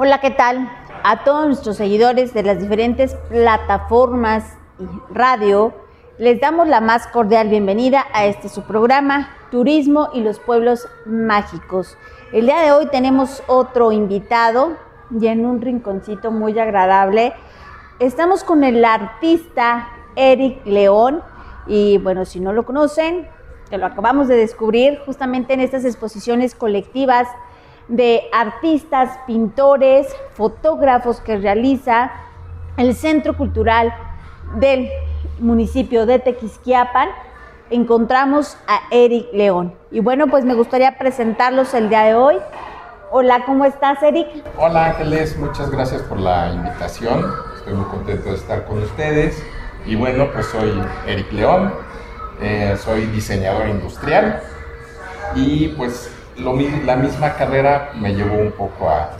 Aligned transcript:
Hola, 0.00 0.20
¿qué 0.20 0.30
tal? 0.30 0.70
A 1.02 1.24
todos 1.24 1.46
nuestros 1.46 1.76
seguidores 1.76 2.32
de 2.32 2.44
las 2.44 2.60
diferentes 2.60 3.16
plataformas 3.28 4.56
y 4.78 4.84
radio, 5.12 5.74
les 6.18 6.40
damos 6.40 6.68
la 6.68 6.80
más 6.80 7.08
cordial 7.08 7.48
bienvenida 7.48 8.06
a 8.12 8.26
este 8.26 8.48
su 8.48 8.62
programa, 8.62 9.30
Turismo 9.50 10.10
y 10.14 10.20
los 10.20 10.38
Pueblos 10.38 10.86
Mágicos. 11.04 11.98
El 12.30 12.46
día 12.46 12.60
de 12.60 12.70
hoy 12.70 12.86
tenemos 12.86 13.42
otro 13.48 13.90
invitado 13.90 14.76
y 15.20 15.26
en 15.26 15.44
un 15.44 15.60
rinconcito 15.60 16.30
muy 16.30 16.56
agradable. 16.56 17.32
Estamos 17.98 18.44
con 18.44 18.62
el 18.62 18.84
artista 18.84 19.88
Eric 20.14 20.64
León 20.64 21.24
y 21.66 21.98
bueno, 21.98 22.24
si 22.24 22.38
no 22.38 22.52
lo 22.52 22.64
conocen, 22.64 23.26
que 23.68 23.78
lo 23.78 23.86
acabamos 23.86 24.28
de 24.28 24.36
descubrir 24.36 25.00
justamente 25.04 25.54
en 25.54 25.60
estas 25.60 25.84
exposiciones 25.84 26.54
colectivas 26.54 27.26
de 27.88 28.24
artistas, 28.32 29.18
pintores, 29.26 30.06
fotógrafos 30.34 31.20
que 31.20 31.38
realiza 31.38 32.12
el 32.76 32.94
Centro 32.94 33.36
Cultural 33.36 33.92
del 34.56 34.88
municipio 35.40 36.06
de 36.06 36.18
Tequisquiapan, 36.18 37.08
encontramos 37.70 38.56
a 38.66 38.80
Eric 38.90 39.28
León. 39.32 39.74
Y 39.90 40.00
bueno, 40.00 40.26
pues 40.28 40.44
me 40.44 40.54
gustaría 40.54 40.98
presentarlos 40.98 41.74
el 41.74 41.88
día 41.88 42.02
de 42.02 42.14
hoy. 42.14 42.36
Hola, 43.10 43.44
¿cómo 43.46 43.64
estás, 43.64 44.02
Eric? 44.02 44.28
Hola, 44.58 44.86
Ángeles, 44.86 45.38
muchas 45.38 45.70
gracias 45.70 46.02
por 46.02 46.20
la 46.20 46.52
invitación. 46.52 47.24
Estoy 47.56 47.72
muy 47.72 47.86
contento 47.86 48.30
de 48.30 48.36
estar 48.36 48.66
con 48.66 48.82
ustedes. 48.82 49.42
Y 49.86 49.96
bueno, 49.96 50.28
pues 50.32 50.46
soy 50.46 50.82
Eric 51.06 51.32
León, 51.32 51.72
eh, 52.42 52.76
soy 52.78 53.06
diseñador 53.06 53.68
industrial 53.68 54.42
y 55.34 55.68
pues 55.68 56.10
la 56.38 56.96
misma 56.96 57.34
carrera 57.34 57.90
me 57.96 58.14
llevó 58.14 58.36
un 58.36 58.52
poco 58.52 58.88
a, 58.88 59.10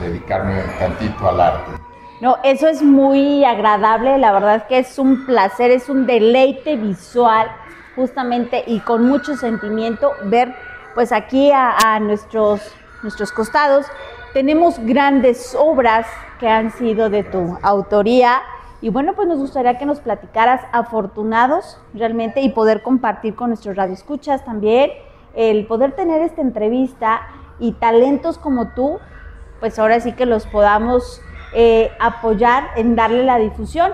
dedicarme 0.00 0.62
un 0.62 0.78
tantito 0.78 1.28
al 1.28 1.40
arte. 1.40 1.72
No, 2.20 2.38
eso 2.42 2.68
es 2.68 2.82
muy 2.82 3.44
agradable, 3.44 4.18
la 4.18 4.32
verdad 4.32 4.56
es 4.56 4.62
que 4.64 4.78
es 4.78 4.98
un 4.98 5.26
placer, 5.26 5.70
es 5.70 5.88
un 5.88 6.06
deleite 6.06 6.76
visual 6.76 7.48
justamente 7.96 8.64
y 8.66 8.80
con 8.80 9.06
mucho 9.06 9.36
sentimiento 9.36 10.12
ver 10.24 10.54
pues 10.94 11.12
aquí 11.12 11.50
a, 11.52 11.98
nuestros, 12.00 12.60
nuestros 13.02 13.32
costados. 13.32 13.86
Tenemos 14.32 14.78
grandes 14.78 15.56
obras 15.58 16.06
que 16.40 16.48
han 16.48 16.70
sido 16.72 17.10
de 17.10 17.24
tu 17.24 17.58
autoría 17.62 18.42
y 18.80 18.88
bueno 18.88 19.14
pues 19.14 19.28
nos 19.28 19.38
gustaría 19.38 19.78
que 19.78 19.86
nos 19.86 20.00
platicaras 20.00 20.62
afortunados 20.72 21.78
realmente 21.92 22.40
y 22.40 22.50
poder 22.50 22.82
compartir 22.82 23.34
con 23.34 23.50
nuestros 23.50 23.76
radioescuchas 23.76 24.44
también 24.44 24.90
el 25.36 25.66
poder 25.66 25.92
tener 25.92 26.22
esta 26.22 26.40
entrevista 26.40 27.22
y 27.58 27.72
talentos 27.72 28.38
como 28.38 28.74
tú, 28.74 28.98
pues 29.60 29.78
ahora 29.78 30.00
sí 30.00 30.12
que 30.12 30.26
los 30.26 30.46
podamos 30.46 31.20
eh, 31.54 31.92
apoyar 32.00 32.70
en 32.76 32.96
darle 32.96 33.24
la 33.24 33.38
difusión, 33.38 33.92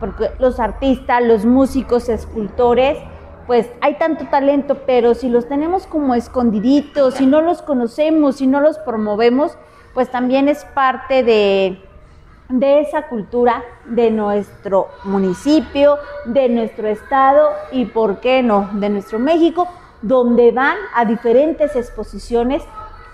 porque 0.00 0.30
los 0.38 0.58
artistas, 0.58 1.22
los 1.22 1.44
músicos, 1.44 2.08
escultores, 2.08 2.98
pues 3.46 3.70
hay 3.80 3.98
tanto 3.98 4.26
talento, 4.26 4.78
pero 4.86 5.14
si 5.14 5.28
los 5.28 5.48
tenemos 5.48 5.86
como 5.86 6.14
escondiditos, 6.14 7.14
si 7.14 7.26
no 7.26 7.40
los 7.40 7.62
conocemos, 7.62 8.36
si 8.36 8.46
no 8.46 8.60
los 8.60 8.78
promovemos, 8.78 9.58
pues 9.94 10.10
también 10.10 10.48
es 10.48 10.64
parte 10.64 11.22
de, 11.22 11.80
de 12.48 12.80
esa 12.80 13.08
cultura 13.08 13.62
de 13.84 14.10
nuestro 14.10 14.88
municipio, 15.04 15.98
de 16.24 16.48
nuestro 16.48 16.88
estado 16.88 17.50
y, 17.70 17.84
¿por 17.86 18.20
qué 18.20 18.42
no?, 18.42 18.70
de 18.72 18.88
nuestro 18.88 19.18
México, 19.18 19.68
donde 20.02 20.50
van 20.50 20.76
a 20.94 21.04
diferentes 21.04 21.74
exposiciones 21.76 22.62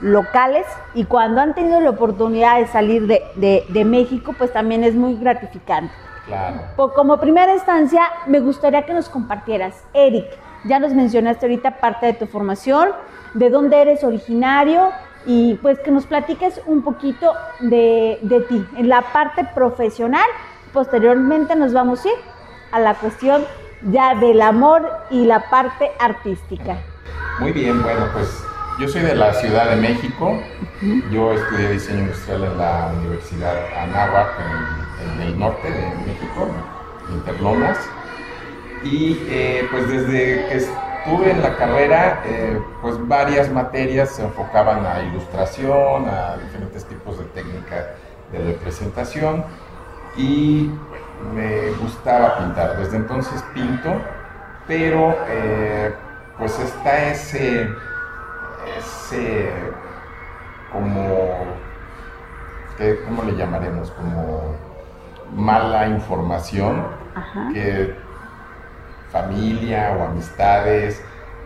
locales 0.01 0.67
y 0.95 1.05
cuando 1.05 1.41
han 1.41 1.55
tenido 1.55 1.81
la 1.81 1.91
oportunidad 1.91 2.59
de 2.59 2.67
salir 2.67 3.07
de, 3.07 3.85
México, 3.85 4.35
pues 4.37 4.53
también 4.53 4.85
es 4.85 4.95
muy 4.95 5.17
gratificante. 5.17 5.93
Claro. 6.27 6.61
Como 6.95 7.19
primera 7.19 7.55
instancia, 7.55 8.03
me 8.27 8.41
gustaría 8.41 8.85
que 8.85 8.93
nos 8.93 9.09
compartieras, 9.09 9.83
Eric, 9.95 10.27
ya 10.65 10.79
nos 10.79 10.93
mencionaste 10.93 11.47
ahorita 11.47 11.79
parte 11.79 12.07
de 12.07 12.13
tu 12.13 12.27
formación, 12.27 12.91
de 13.35 13.49
dónde 13.51 13.81
eres 13.81 14.05
originario 14.05 14.91
y 15.27 15.55
pues 15.55 15.79
que 15.81 15.91
nos 15.91 16.07
platiques 16.07 16.61
un 16.67 16.83
poquito 16.83 17.33
de, 17.61 18.19
de 18.23 18.41
ti 18.43 18.65
en 18.77 18.89
la 18.89 19.03
parte 19.13 19.45
profesional. 19.55 20.27
Posteriormente 20.73 21.57
nos 21.57 21.73
vamos 21.73 22.05
a 22.05 22.09
ir 22.09 22.15
a 22.73 22.81
la 22.81 22.95
cuestión 22.95 23.45
ya 23.83 24.15
del 24.15 24.41
amor 24.43 24.89
y 25.11 25.25
la 25.25 25.49
parte 25.51 25.91
artística. 25.99 26.79
Muy 27.41 27.53
bien, 27.53 27.83
bueno, 27.83 28.07
pues 28.13 28.43
yo 28.79 28.89
soy 28.89 29.03
de 29.03 29.15
la 29.15 29.33
Ciudad 29.35 29.71
de 29.71 29.77
México. 29.77 30.41
Yo 31.11 31.33
estudié 31.33 31.71
diseño 31.71 32.01
industrial 32.01 32.45
en 32.45 32.59
la 32.59 32.93
Universidad 32.99 33.57
Anáhuac, 33.77 34.29
en, 35.03 35.21
el 35.23 35.39
norte 35.39 35.71
de 35.71 35.89
México, 36.07 36.49
Interlomas. 37.11 37.79
Y 38.85 39.19
eh, 39.29 39.67
pues 39.71 39.89
desde 39.89 40.47
que 40.47 40.55
estuve 40.57 41.31
en 41.31 41.43
la 41.43 41.57
carrera, 41.57 42.23
eh, 42.25 42.61
pues 42.81 42.97
varias 43.09 43.51
materias 43.51 44.11
se 44.11 44.23
enfocaban 44.23 44.87
a 44.87 45.03
ilustración, 45.03 46.09
a 46.09 46.37
diferentes 46.37 46.85
tipos 46.85 47.19
de 47.19 47.25
técnica 47.27 47.95
de 48.31 48.39
representación. 48.39 49.45
Y 50.17 50.71
me 51.35 51.71
gustaba 51.73 52.39
pintar, 52.39 52.77
desde 52.79 52.97
entonces 52.97 53.43
pinto, 53.55 53.91
pero 54.67 55.17
eh, 55.29 55.95
pues 56.39 56.59
está 56.59 57.11
ese, 57.11 57.69
ese 58.79 59.51
como, 60.73 61.45
¿cómo 63.07 63.23
le 63.25 63.37
llamaremos? 63.37 63.91
Como 63.93 64.55
mala 65.35 65.89
información 65.89 66.85
que 67.53 67.95
familia 69.11 69.97
o 69.99 70.05
amistades 70.05 71.03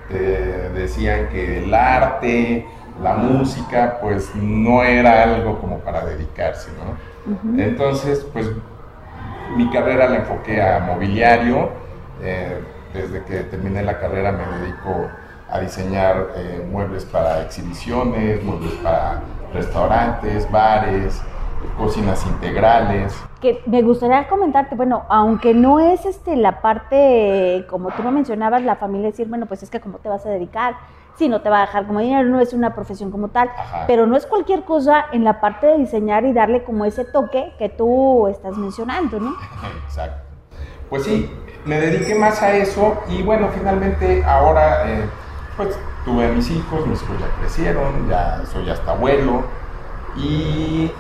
te 0.09 0.71
decían 0.71 1.29
que 1.29 1.65
el 1.65 1.73
arte, 1.73 2.67
la 3.03 3.15
música, 3.15 3.99
pues 4.01 4.35
no 4.35 4.83
era 4.83 5.23
algo 5.23 5.59
como 5.61 5.79
para 5.79 6.05
dedicarse, 6.05 6.71
¿no? 6.73 7.63
Entonces, 7.63 8.27
pues 8.33 8.51
mi 9.57 9.71
carrera 9.71 10.09
la 10.09 10.17
enfoqué 10.17 10.63
a 10.63 10.81
mobiliario. 10.81 11.71
Eh, 12.23 12.61
desde 12.93 13.25
que 13.25 13.41
terminé 13.45 13.83
la 13.83 13.99
carrera 13.99 14.33
me 14.33 14.45
dedico 14.59 15.09
a 15.51 15.61
diseñar 15.61 16.29
eh, 16.37 16.67
muebles 16.71 17.05
para 17.05 17.43
exhibiciones, 17.43 18.43
muebles 18.43 18.73
para 18.83 19.23
restaurantes, 19.53 20.51
bares, 20.51 21.23
cocinas 21.77 22.25
integrales. 22.27 23.15
Que 23.41 23.63
me 23.67 23.83
gustaría 23.83 24.29
comentarte, 24.29 24.75
bueno, 24.75 25.05
aunque 25.09 25.53
no 25.53 25.81
es 25.81 26.05
este 26.07 26.37
la 26.37 26.61
parte, 26.61 27.67
como 27.69 27.91
tú 27.91 28.03
lo 28.03 28.11
mencionabas, 28.11 28.63
la 28.63 28.77
familia 28.77 29.09
decir, 29.09 29.29
bueno, 29.29 29.47
pues 29.47 29.63
es 29.63 29.71
que 29.71 29.81
cómo 29.81 29.99
te 29.99 30.09
vas 30.09 30.25
a 30.27 30.31
dedicar, 30.31 30.75
si 31.17 31.29
no 31.29 31.41
te 31.41 31.51
va 31.51 31.59
a 31.59 31.67
dejar 31.67 31.87
como 31.87 32.01
dinero, 32.01 32.29
no 32.29 32.41
es 32.41 32.53
una 32.53 32.75
profesión 32.75 33.11
como 33.11 33.29
tal, 33.29 33.51
pero 33.87 34.07
no 34.07 34.17
es 34.17 34.27
cualquier 34.27 34.65
cosa 34.65 35.07
en 35.13 35.25
la 35.25 35.41
parte 35.41 35.67
de 35.67 35.79
diseñar 35.79 36.25
y 36.25 36.33
darle 36.33 36.65
como 36.65 36.85
ese 36.85 37.05
toque 37.05 37.53
que 37.59 37.69
tú 37.69 38.29
estás 38.29 38.57
mencionando, 38.57 39.21
¿no? 39.21 39.35
Exacto. 39.87 40.23
Pues 40.89 41.05
sí, 41.05 41.31
me 41.65 41.81
dediqué 41.81 42.15
más 42.15 42.43
a 42.43 42.53
eso 42.57 42.99
y 43.09 43.23
bueno, 43.23 43.49
finalmente 43.55 44.25
ahora 44.25 44.91
eh, 44.91 45.09
pues 45.57 45.79
tuve 46.05 46.27
a 46.27 46.29
mis 46.29 46.51
hijos, 46.51 46.87
mis 46.87 47.03
hijos 47.03 47.19
ya 47.19 47.41
crecieron, 47.41 48.09
ya 48.09 48.43
soy 48.47 48.69
hasta 48.69 48.93
abuelo 48.93 49.43
y 50.17 50.91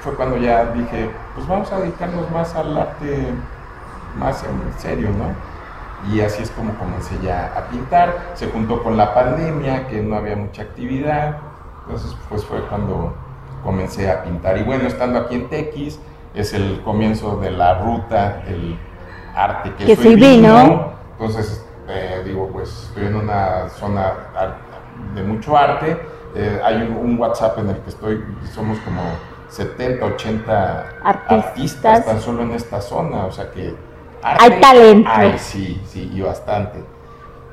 fue 0.00 0.14
cuando 0.14 0.36
ya 0.38 0.66
dije, 0.72 1.10
pues 1.34 1.46
vamos 1.46 1.70
a 1.72 1.80
dedicarnos 1.80 2.30
más 2.30 2.54
al 2.54 2.76
arte 2.76 3.34
más 4.16 4.44
en 4.44 4.80
serio, 4.80 5.10
¿no? 5.10 5.53
Y 6.12 6.20
así 6.20 6.42
es 6.42 6.50
como 6.50 6.74
comencé 6.74 7.14
ya 7.22 7.52
a 7.56 7.68
pintar. 7.68 8.32
Se 8.34 8.48
juntó 8.48 8.82
con 8.82 8.96
la 8.96 9.14
pandemia, 9.14 9.86
que 9.86 10.02
no 10.02 10.16
había 10.16 10.36
mucha 10.36 10.62
actividad, 10.62 11.38
entonces 11.82 12.16
pues 12.28 12.44
fue 12.44 12.60
cuando 12.68 13.14
comencé 13.62 14.10
a 14.10 14.22
pintar. 14.22 14.58
Y 14.58 14.62
bueno, 14.62 14.86
estando 14.86 15.18
aquí 15.20 15.36
en 15.36 15.48
Tequis, 15.48 15.98
es 16.34 16.52
el 16.52 16.80
comienzo 16.82 17.36
de 17.40 17.50
la 17.50 17.78
ruta, 17.80 18.42
el 18.46 18.78
arte 19.34 19.72
que, 19.74 19.86
que 19.86 19.96
soy 19.96 20.16
vino. 20.16 20.92
Entonces, 21.12 21.64
eh, 21.88 22.22
digo, 22.24 22.48
pues 22.52 22.88
estoy 22.88 23.06
en 23.06 23.16
una 23.16 23.68
zona 23.68 24.12
de 25.14 25.22
mucho 25.22 25.56
arte 25.56 25.98
eh, 26.34 26.60
hay 26.64 26.82
un, 26.82 27.16
WhatsApp 27.18 27.58
en 27.58 27.68
el 27.68 27.76
que 27.78 27.90
estoy, 27.90 28.24
somos 28.52 28.78
como 28.80 29.02
70, 29.50 30.04
80 30.04 30.80
artistas, 31.04 31.44
artistas 31.44 32.06
tan 32.06 32.20
solo 32.20 32.42
en 32.42 32.52
esta 32.52 32.80
zona, 32.80 33.26
o 33.26 33.32
sea 33.32 33.50
que... 33.50 33.93
hay 34.24 34.60
talento. 34.60 35.10
Ay, 35.12 35.34
sí, 35.38 35.80
sí, 35.86 36.10
y 36.12 36.20
bastante. 36.22 36.82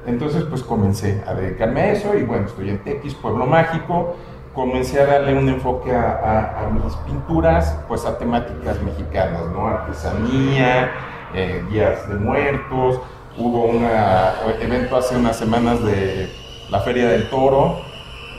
Entonces 0.06 0.44
pues 0.46 0.64
comencé 0.64 1.22
a 1.28 1.34
dedicarme 1.34 1.82
a 1.82 1.92
eso 1.92 2.16
y 2.18 2.24
bueno, 2.24 2.48
estoy 2.48 2.70
en 2.70 2.80
Tequis, 2.80 3.14
Pueblo 3.14 3.46
Mágico, 3.46 4.16
comencé 4.56 5.02
a 5.02 5.06
darle 5.06 5.38
un 5.38 5.48
enfoque 5.48 5.94
a, 5.94 6.70
mis 6.72 6.96
pinturas, 7.06 7.78
pues 7.88 8.06
a 8.06 8.18
temáticas 8.18 8.82
mexicanas, 8.82 9.46
¿no? 9.54 9.68
Artesanía, 9.68 10.92
eh, 11.34 11.64
días 11.70 12.10
de 12.10 12.16
muertos, 12.16 13.00
hubo 13.38 13.66
un 13.66 13.86
evento 14.60 14.98
hace 14.98 15.16
unas 15.16 15.38
semanas 15.38 15.84
de 15.84 16.32
la 16.70 16.80
Feria 16.80 17.10
del 17.10 17.30
Toro, 17.30 17.78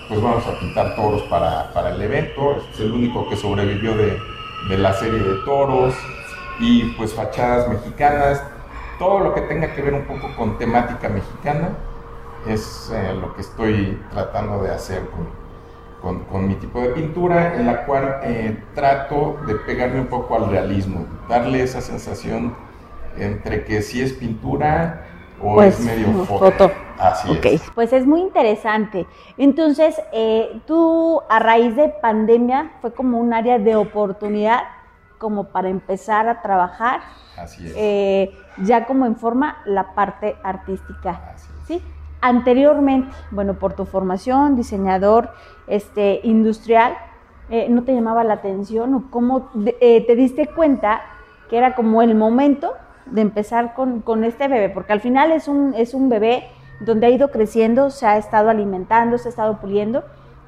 pues 0.08 0.20
vamos 0.20 0.44
a 0.46 0.58
pintar 0.58 0.96
toros 0.96 1.22
para, 1.22 1.90
el 1.90 2.02
evento, 2.02 2.56
es 2.72 2.80
el 2.80 2.92
único 2.92 3.28
que 3.28 3.36
sobrevivió 3.36 3.96
de, 3.96 4.18
de 4.68 4.78
la 4.78 4.92
serie 4.94 5.20
de 5.20 5.36
toros 5.44 5.94
y 6.58 6.84
pues 6.96 7.14
fachadas 7.14 7.68
mexicanas, 7.68 8.42
todo 8.98 9.20
lo 9.20 9.34
que 9.34 9.42
tenga 9.42 9.74
que 9.74 9.82
ver 9.82 9.94
un 9.94 10.04
poco 10.04 10.28
con 10.36 10.58
temática 10.58 11.08
mexicana 11.08 11.70
es 12.46 12.92
eh, 12.94 13.14
lo 13.14 13.34
que 13.34 13.40
estoy 13.40 14.00
tratando 14.10 14.62
de 14.62 14.70
hacer 14.70 15.02
con, 16.00 16.48
mi 16.48 16.54
tipo 16.56 16.80
de 16.80 16.88
pintura, 16.88 17.54
en 17.54 17.66
la 17.66 17.86
cual 17.86 18.18
eh, 18.24 18.60
trato 18.74 19.38
de 19.46 19.54
pegarme 19.54 20.00
un 20.00 20.08
poco 20.08 20.34
al 20.34 20.50
realismo, 20.50 21.06
darle 21.28 21.62
esa 21.62 21.80
sensación 21.80 22.54
entre 23.16 23.64
que 23.64 23.82
si 23.82 24.02
es 24.02 24.12
pintura 24.12 25.04
o 25.40 25.54
pues, 25.54 25.78
es 25.78 25.84
medio 25.84 26.24
foto. 26.24 26.70
Así 26.98 27.38
es. 27.44 27.62
Pues 27.74 27.92
es 27.92 28.06
muy 28.06 28.20
interesante. 28.20 29.06
Entonces, 29.36 30.00
eh, 30.12 30.60
tú 30.66 31.20
a 31.28 31.38
raíz 31.38 31.76
de 31.76 31.88
pandemia 31.88 32.72
fue 32.80 32.92
como 32.92 33.18
un 33.18 33.32
área 33.32 33.58
de 33.58 33.76
oportunidad 33.76 34.62
como 35.22 35.44
para 35.44 35.68
empezar 35.68 36.28
a 36.28 36.42
trabajar. 36.42 37.00
Así 37.38 37.64
es. 37.64 37.74
Eh, 37.76 38.36
ya 38.64 38.86
como 38.86 39.06
en 39.06 39.14
forma 39.14 39.58
la 39.64 39.94
parte 39.94 40.34
artística. 40.42 41.36
¿sí? 41.68 41.80
Anteriormente, 42.20 43.14
bueno, 43.30 43.54
por 43.54 43.74
tu 43.74 43.86
formación, 43.86 44.56
diseñador 44.56 45.30
este, 45.68 46.18
industrial, 46.24 46.94
eh, 47.50 47.68
¿no 47.70 47.84
te 47.84 47.94
llamaba 47.94 48.24
la 48.24 48.34
atención 48.34 48.94
o 48.94 49.10
cómo 49.10 49.48
eh, 49.80 50.04
te 50.04 50.16
diste 50.16 50.48
cuenta 50.48 51.02
que 51.48 51.56
era 51.56 51.76
como 51.76 52.02
el 52.02 52.16
momento 52.16 52.72
de 53.06 53.20
empezar 53.20 53.74
con, 53.74 54.00
con, 54.00 54.24
este 54.24 54.48
bebé? 54.48 54.70
Porque 54.70 54.92
al 54.92 55.00
final 55.00 55.30
es 55.30 55.46
un, 55.46 55.72
es 55.74 55.94
un 55.94 56.08
bebé 56.08 56.48
donde 56.80 57.06
ha 57.06 57.10
ido 57.10 57.30
creciendo, 57.30 57.90
se 57.90 58.06
ha 58.06 58.16
estado 58.16 58.50
alimentando, 58.50 59.18
se 59.18 59.28
ha 59.28 59.30
estado 59.30 59.60
puliendo, 59.60 60.02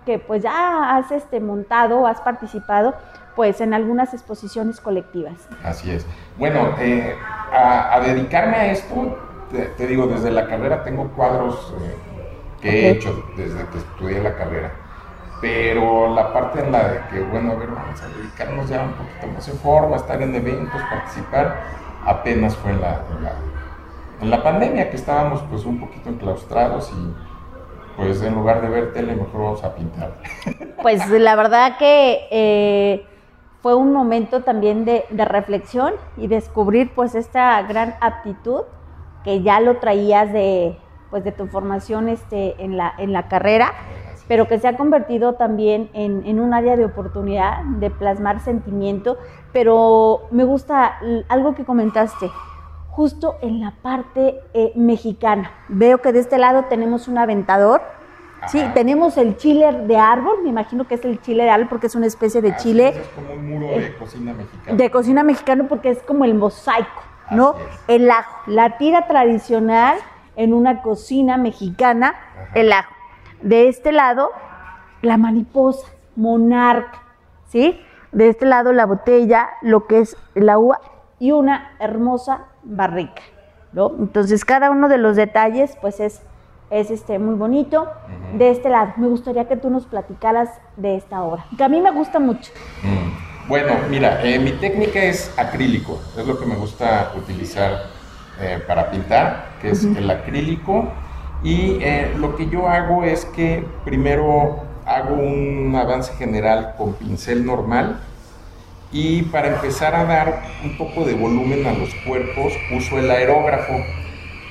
que 0.05 0.19
pues 0.19 0.43
ya 0.43 0.97
has 0.97 1.13
este, 1.13 1.39
montado, 1.39 2.09
has 2.09 2.21
participado 2.21 2.95
pues 3.35 3.61
en 3.61 3.75
algunas 3.75 4.15
exposiciones 4.15 4.81
colectivas. 4.81 5.49
Así 5.63 5.91
es. 5.91 6.07
Bueno, 6.39 6.75
eh, 6.81 7.15
a, 7.53 8.01
dedicarme 8.01 8.57
a 8.57 8.73
esto, 8.73 9.19
te, 9.77 9.87
digo, 9.87 10.07
desde 10.07 10.31
la 10.31 10.47
carrera 10.47 10.83
tengo 10.83 11.09
cuadros 11.11 11.75
eh, 11.81 11.95
que 12.61 12.71
he 12.71 12.91
hecho 12.91 13.25
desde 13.37 13.67
que 13.67 13.79
estudié 13.79 14.23
la 14.23 14.37
carrera. 14.37 14.73
Pero 15.41 16.15
la 16.15 16.33
parte 16.33 16.61
en 16.61 16.73
la 16.73 16.89
de 16.89 17.01
que, 17.11 17.21
bueno, 17.21 17.53
a 17.53 17.55
ver, 17.57 17.69
vamos 17.69 18.01
a 18.01 18.09
dedicarnos 18.09 18.69
ya 18.69 18.83
un 18.83 18.93
poquito 18.93 19.27
más 19.27 19.49
en 19.49 19.59
forma, 19.59 19.97
estar 19.97 20.23
en 20.23 20.35
eventos, 20.35 20.81
participar, 20.89 21.61
apenas 22.07 22.57
fue 22.57 22.71
en 22.71 22.81
la, 22.81 23.01
en 24.21 24.31
la, 24.31 24.43
pandemia 24.43 24.91
que 24.91 24.97
estábamos 24.97 25.43
pues 25.51 25.65
un 25.65 25.81
poquito 25.81 26.09
enclaustrados 26.09 26.91
y 26.93 27.15
pues 27.97 28.23
en 28.23 28.35
lugar 28.35 28.63
de 28.63 28.69
ver 28.69 28.93
tele 28.93 29.15
mejor 29.15 29.43
vamos 29.43 29.65
a 29.65 29.75
pintar. 29.75 30.15
Pues 30.83 31.09
la 31.11 31.37
verdad 31.37 31.77
que 31.79 32.27
eh, 32.31 33.07
fue 33.65 33.75
un 33.75 33.95
momento 33.95 34.43
también 34.43 34.85
de, 34.85 35.07
reflexión 35.11 35.95
y 36.19 36.27
descubrir 36.27 36.95
pues 36.95 37.15
esta 37.15 37.63
gran 37.63 37.95
aptitud 38.03 38.65
que 39.25 39.41
ya 39.41 39.59
lo 39.59 39.79
traías 39.79 40.31
de, 40.35 40.79
pues, 41.09 41.25
de 41.25 41.33
tu 41.33 41.47
formación 41.47 42.11
este, 42.11 42.63
en, 42.63 42.77
la, 42.77 42.93
en 42.99 43.15
la 43.15 43.27
carrera, 43.29 43.73
pero 44.29 44.49
que 44.49 44.59
se 44.59 44.69
ha 44.69 44.77
convertido 44.77 45.37
también 45.37 45.89
en, 45.95 46.41
un 46.41 46.53
área 46.53 46.77
de 46.77 46.85
oportunidad 46.85 47.63
de 47.79 47.89
plasmar 47.89 48.41
sentimiento, 48.41 49.17
pero 49.55 50.25
me 50.31 50.45
gusta 50.45 50.99
algo 51.31 51.55
que 51.55 51.65
comentaste, 51.65 52.31
justo 52.91 53.37
en 53.41 53.61
la 53.61 53.73
parte 53.81 54.43
eh, 54.53 54.73
mexicana. 54.77 55.51
Veo 55.71 56.03
que 56.03 56.13
de 56.13 56.19
este 56.19 56.37
lado 56.37 56.65
tenemos 56.69 57.09
un 57.09 57.17
aventador, 57.17 57.81
Sí, 58.49 58.63
tenemos 58.75 59.17
el 59.17 59.37
chile 59.37 59.73
de 59.87 59.97
árbol, 59.97 60.43
me 60.43 60.49
imagino 60.49 60.87
que 60.87 60.95
es 60.95 61.05
el 61.05 61.21
chile 61.21 61.45
de 61.45 61.51
árbol 61.51 61.69
porque 61.69 61.87
es 61.87 61.95
una 61.95 62.07
especie 62.07 62.43
de 62.43 62.55
chile. 62.57 62.89
Es 62.89 63.09
como 63.09 63.33
un 63.33 63.49
muro 63.49 63.67
de 63.69 63.87
eh, 63.87 63.97
cocina 63.99 64.33
mexicana. 64.33 64.77
De 64.77 64.91
cocina 64.91 65.23
mexicana 65.23 65.65
porque 65.69 65.91
es 65.91 66.03
como 66.03 66.25
el 66.25 66.35
mosaico, 66.35 67.03
¿no? 67.31 67.55
El 67.89 68.11
ajo, 68.11 68.37
la 68.47 68.77
tira 68.77 69.07
tradicional 69.07 69.99
en 70.37 70.53
una 70.53 70.83
cocina 70.83 71.37
mexicana, 71.37 72.15
el 72.55 72.73
ajo. 72.73 72.93
De 73.43 73.69
este 73.69 73.93
lado, 73.93 74.31
la 75.03 75.17
mariposa, 75.17 75.89
monarca, 76.17 77.03
¿sí? 77.49 77.81
De 78.13 78.29
este 78.29 78.47
lado, 78.47 78.73
la 78.73 78.87
botella, 78.87 79.51
lo 79.63 79.87
que 79.87 80.01
es 80.01 80.17
la 80.35 80.59
uva 80.59 80.81
y 81.19 81.33
una 81.33 81.73
hermosa 81.79 82.47
barrica, 82.63 83.23
¿no? 83.73 83.93
Entonces, 83.99 84.45
cada 84.45 84.71
uno 84.71 84.89
de 84.89 84.99
los 84.99 85.17
detalles, 85.17 85.77
pues 85.81 86.01
es 86.01 86.23
es 86.75 86.91
este, 86.91 87.21
muy 87.21 87.37
bonito. 87.37 87.89
De 88.37 88.51
este 88.51 88.69
lado, 88.69 88.95
me 88.97 89.07
gustaría 89.07 89.47
que 89.47 89.57
tú 89.57 89.71
nos 89.71 89.87
platicaras 89.87 90.49
de 90.77 90.97
esta 90.97 91.23
obra, 91.23 91.47
que 91.57 91.63
a 91.63 91.69
mí 91.69 91.81
me 91.81 91.93
gusta 91.93 92.19
mucho. 92.19 92.51
Mm. 92.83 93.49
Bueno, 93.49 93.75
mira, 93.89 94.25
eh, 94.25 94.39
mi 94.39 94.53
técnica 94.53 95.05
es 95.05 95.33
acrílico, 95.39 96.01
es 96.19 96.27
lo 96.27 96.39
que 96.39 96.47
me 96.47 96.57
gusta 96.57 97.13
utilizar 97.17 97.91
eh, 98.41 98.59
para 98.67 98.91
pintar, 98.91 99.51
que 99.61 99.71
es 99.71 99.85
el 99.85 100.11
acrílico. 100.11 100.89
Y 101.45 101.79
eh, 101.81 102.13
lo 102.17 102.35
que 102.37 102.49
yo 102.49 102.69
hago 102.69 103.05
es 103.05 103.25
que 103.27 103.65
primero 103.85 104.65
hago 104.87 105.15
un 105.15 105.77
avance 105.77 106.13
general 106.15 106.75
con 106.77 106.95
pincel 106.95 107.45
normal 107.45 108.01
y 108.91 109.23
para 109.23 109.49
empezar 109.49 109.95
a 109.95 110.05
dar 110.05 110.43
un 110.65 110.77
poco 110.79 111.05
de 111.05 111.15
volumen 111.15 111.67
a 111.67 111.73
los 111.73 111.95
cuerpos 112.07 112.53
uso 112.71 112.99
el 112.99 113.11
aerógrafo 113.11 113.75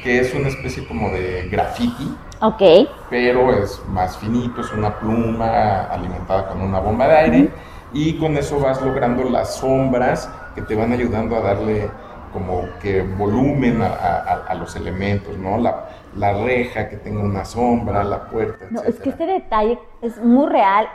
que 0.03 0.19
es 0.19 0.33
una 0.33 0.49
especie 0.49 0.85
como 0.85 1.09
de 1.09 1.47
graffiti. 1.49 2.15
Ok. 2.41 2.61
Pero 3.09 3.53
es 3.53 3.81
más 3.87 4.17
finito, 4.17 4.61
es 4.61 4.71
una 4.73 4.99
pluma 4.99 5.85
alimentada 5.85 6.49
con 6.49 6.61
una 6.61 6.79
bomba 6.79 7.07
de 7.07 7.15
aire 7.15 7.49
y 7.93 8.17
con 8.17 8.35
eso 8.35 8.59
vas 8.59 8.81
logrando 8.81 9.23
las 9.23 9.55
sombras 9.55 10.29
que 10.53 10.61
te 10.61 10.75
van 10.75 10.91
ayudando 10.91 11.37
a 11.37 11.39
darle 11.39 11.89
como 12.33 12.67
que 12.81 13.01
volumen 13.01 13.81
a, 13.81 14.53
los 14.55 14.75
elementos, 14.75 15.37
¿no? 15.37 15.57
La, 15.59 15.87
la, 16.15 16.33
reja 16.43 16.89
que 16.89 16.97
tenga 16.97 17.21
una 17.21 17.45
sombra, 17.45 18.03
la 18.03 18.23
puerta, 18.25 18.65
No, 18.71 18.81
es 18.81 18.99
que 18.99 19.09
este 19.09 19.25
detalle 19.27 19.77
es 20.01 20.17
muy 20.17 20.49
real 20.49 20.87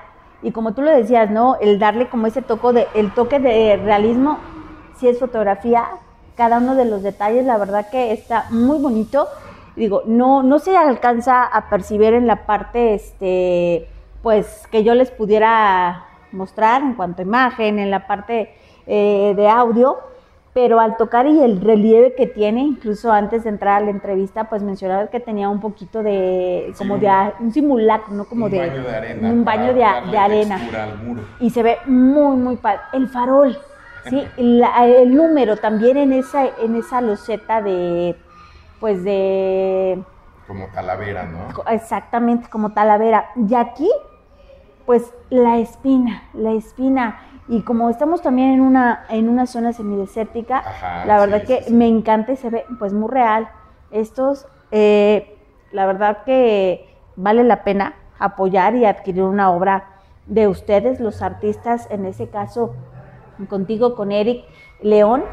y 0.43 0.51
como 0.51 0.75
tú 0.75 0.83
lo 0.83 0.91
decías, 0.91 1.31
¿no? 1.31 1.57
El 1.61 1.79
darle 1.79 2.09
como 2.09 2.27
ese 2.27 2.43
toque 2.43 2.73
de, 2.73 2.89
el 2.95 3.15
toque 3.15 3.39
de 3.39 3.77
realismo, 3.77 4.39
si 4.99 5.09
es 5.09 5.21
fotografía, 5.21 5.85
cada 6.39 6.59
uno 6.59 6.77
de 6.77 6.85
los 6.85 7.03
detalles, 7.03 7.45
la 7.45 7.59
verdad 7.59 7.91
que 7.91 8.13
está 8.13 8.47
muy 8.51 8.79
bonito. 8.79 9.27
Digo, 9.75 10.03
no, 10.07 10.45
no 10.45 10.61
se 10.61 10.77
alcanza 10.77 11.45
a 11.45 11.69
percibir 11.69 12.15
en 12.15 12.29
la 12.29 12.47
parte, 12.47 12.95
este, 12.95 13.89
pues, 14.23 14.67
que 14.71 14.85
yo 14.85 14.95
les 14.95 15.11
pudiera 15.11 16.05
mostrar 16.31 16.83
en 16.83 16.95
cuanto 16.95 17.23
a 17.23 17.25
imagen, 17.25 17.81
en 17.81 17.91
la 17.91 18.07
parte 18.07 18.55
eh, 18.87 19.35
de 19.37 19.49
audio, 19.49 19.99
pero 20.55 20.79
al 20.79 20.97
tocar 20.97 21.27
y 21.27 21.41
el 21.41 21.61
relieve 21.61 22.15
que 22.15 22.27
tiene, 22.27 22.61
incluso 22.61 23.11
antes 23.11 23.43
de 23.43 23.51
entrar 23.51 23.83
a 23.83 23.85
la 23.85 23.91
entrevista, 23.91 24.49
pues 24.49 24.63
mencionaba 24.63 25.09
que 25.09 25.19
tenía 25.21 25.49
un 25.49 25.61
poquito 25.61 26.05
de, 26.05 26.73
como 26.79 26.99
de, 26.99 27.11
un 27.41 27.53
simulacro, 27.53 28.15
¿no? 28.15 28.25
Como 28.27 28.47
un 28.47 28.51
de, 28.51 28.59
baño 28.59 28.83
de 28.83 28.97
arena. 28.97 29.29
Un 29.29 29.45
baño 29.45 29.75
de, 29.75 30.11
de 30.11 30.19
arena. 30.19 30.61
Y 31.41 31.51
se 31.51 31.63
ve 31.63 31.79
muy, 31.87 32.37
muy 32.37 32.57
padre. 32.57 32.81
El 32.93 33.09
farol, 33.09 33.59
Sí, 34.09 34.27
el 34.37 35.15
número 35.15 35.57
también 35.57 35.97
en 35.97 36.13
esa, 36.13 36.47
en 36.61 36.77
esa 36.77 37.01
loseta 37.01 37.63
de, 37.63 38.17
pues 38.81 39.05
de... 39.05 40.03
Como 40.47 40.67
talavera, 40.69 41.25
¿no? 41.25 41.39
Exactamente, 41.71 42.49
como 42.49 42.73
talavera. 42.73 43.27
Y 43.37 43.55
aquí, 43.55 43.91
pues 44.87 45.13
la 45.29 45.59
espina, 45.59 46.23
la 46.33 46.53
espina. 46.53 47.21
Y 47.49 47.63
como 47.63 47.91
estamos 47.91 48.23
también 48.23 48.53
en 48.53 48.61
una, 48.61 49.05
en 49.11 49.29
una 49.29 49.47
zona 49.47 49.73
semidesértica, 49.73 50.63
la 51.07 51.19
verdad 51.19 51.43
que 51.45 51.65
me 51.71 51.87
encanta 51.87 52.33
y 52.33 52.37
se 52.37 52.51
ve 52.51 52.65
pues 52.79 52.93
muy 52.93 53.11
real. 53.11 53.49
Estos, 53.91 54.47
eh, 54.71 55.37
la 55.73 55.87
verdad 55.87 56.25
que 56.25 56.95
vale 57.17 57.45
la 57.45 57.65
pena 57.65 57.95
apoyar 58.19 58.75
y 58.75 58.85
adquirir 58.85 59.23
una 59.23 59.51
obra 59.51 59.85
de 60.27 60.47
ustedes, 60.47 61.01
los 61.01 61.23
artistas, 61.23 61.89
en 61.91 62.05
ese 62.05 62.29
caso 62.29 62.75
contigo, 63.47 63.95
con 63.95 64.13
Eric 64.13 64.45
León, 64.83 65.25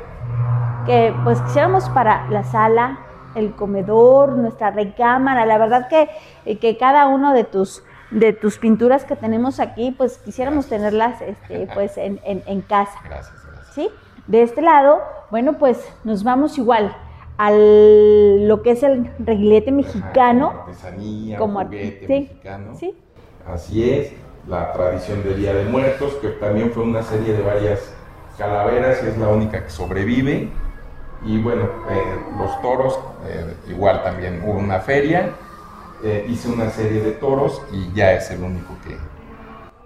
que 0.85 1.13
pues 1.24 1.41
quisiéramos 1.41 1.89
para 1.89 2.29
la 2.29 2.43
sala, 2.43 3.00
el 3.35 3.53
comedor, 3.55 4.33
nuestra 4.33 4.71
recámara, 4.71 5.45
la 5.45 5.57
verdad 5.57 5.88
que, 5.89 6.57
que 6.57 6.77
cada 6.77 7.07
uno 7.07 7.33
de 7.33 7.43
tus, 7.43 7.83
de 8.12 8.33
tus 8.33 8.57
pinturas 8.57 9.03
que 9.03 9.15
tenemos 9.15 9.59
aquí, 9.59 9.91
pues 9.91 10.17
quisiéramos 10.19 10.67
tenerlas 10.67 11.21
este, 11.21 11.67
pues 11.74 11.97
en, 11.97 12.19
en, 12.24 12.43
en 12.45 12.62
casa. 12.62 12.97
Gracias, 13.03 13.45
gracias. 13.45 13.74
¿sí? 13.74 13.89
De 14.27 14.41
este 14.41 14.62
lado, 14.62 15.00
bueno, 15.31 15.57
pues 15.57 15.85
nos 16.03 16.24
vamos 16.24 16.57
igual 16.57 16.95
al 17.38 18.47
lo 18.47 18.62
que 18.62 18.71
es 18.71 18.83
el 18.83 19.12
reguilete 19.19 19.71
mexicano. 19.71 20.47
Ajá, 20.47 20.57
como 20.57 20.69
artesanía, 20.69 21.38
como 21.38 21.63
juguete 21.65 22.07
mexicano. 22.07 22.75
sí. 22.75 22.95
Así 23.45 23.88
es, 23.88 24.13
la 24.47 24.71
tradición 24.73 25.23
del 25.23 25.37
Día 25.37 25.53
de 25.53 25.65
Muertos, 25.65 26.13
que 26.15 26.29
también 26.29 26.71
fue 26.71 26.83
una 26.83 27.01
serie 27.01 27.33
de 27.33 27.41
varias 27.41 27.93
calaveras 28.37 29.01
y 29.03 29.07
es 29.07 29.17
la 29.17 29.29
única 29.29 29.63
que 29.63 29.69
sobrevive. 29.69 30.49
Y 31.25 31.41
bueno, 31.41 31.63
eh, 31.89 32.19
los 32.37 32.61
toros, 32.61 32.99
eh, 33.27 33.55
igual 33.69 34.03
también 34.03 34.43
hubo 34.45 34.59
una 34.59 34.79
feria, 34.79 35.31
eh, 36.03 36.25
hice 36.29 36.49
una 36.49 36.69
serie 36.69 37.01
de 37.01 37.11
toros 37.13 37.61
y 37.71 37.91
ya 37.93 38.13
es 38.13 38.29
el 38.29 38.43
único 38.43 38.75
que, 38.83 38.97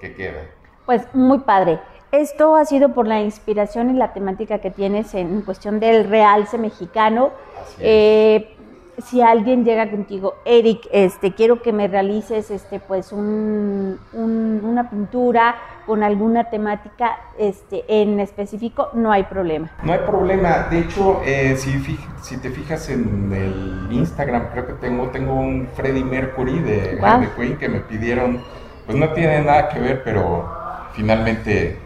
que 0.02 0.16
queda. 0.16 0.42
Pues 0.86 1.04
muy 1.14 1.40
padre. 1.40 1.80
Esto 2.12 2.56
ha 2.56 2.66
sido 2.66 2.94
por 2.94 3.08
la 3.08 3.22
inspiración 3.22 3.92
y 3.92 3.94
la 3.94 4.12
temática 4.14 4.60
que 4.60 4.72
tienes 4.72 5.14
en 5.14 5.42
cuestión 5.42 5.80
del 5.80 6.10
realce 6.10 6.58
mexicano. 6.58 7.32
Así 7.62 7.76
es. 7.82 8.59
Si 9.02 9.22
alguien 9.22 9.64
llega 9.64 9.90
contigo, 9.90 10.36
Eric, 10.46 10.88
este, 10.92 11.34
quiero 11.34 11.62
que 11.62 11.72
me 11.74 11.88
realices 11.88 12.52
este, 12.52 12.80
pues 12.80 13.12
un- 13.12 14.00
un- 14.14 14.62
una 14.64 14.90
pintura 14.90 15.56
con 15.86 16.04
alguna 16.04 16.50
temática 16.50 17.18
este, 17.38 17.84
en 17.88 18.20
específico, 18.20 18.90
no 18.94 19.12
hay 19.12 19.24
problema. 19.24 19.70
No 19.84 19.94
hay 19.94 20.00
problema. 20.00 20.68
De 20.70 20.80
hecho, 20.80 21.22
eh, 21.26 21.56
si, 21.56 22.38
te 22.38 22.50
fijas 22.52 22.90
en 22.90 23.32
el 23.34 23.88
Instagram, 23.92 24.48
creo 24.52 24.68
que 24.68 24.74
tengo, 24.74 25.08
tengo 25.10 25.34
un 25.34 25.68
Freddie 25.76 26.04
Mercury 26.04 26.60
de. 26.60 27.00
Harley 27.02 27.30
Quinn 27.36 27.58
que 27.58 27.70
me 27.70 27.80
pidieron. 27.80 28.42
Pues 28.86 28.98
no 28.98 29.10
tiene 29.14 29.42
nada 29.44 29.70
que 29.70 29.80
ver, 29.80 30.04
pero 30.04 30.48
finalmente 30.94 31.78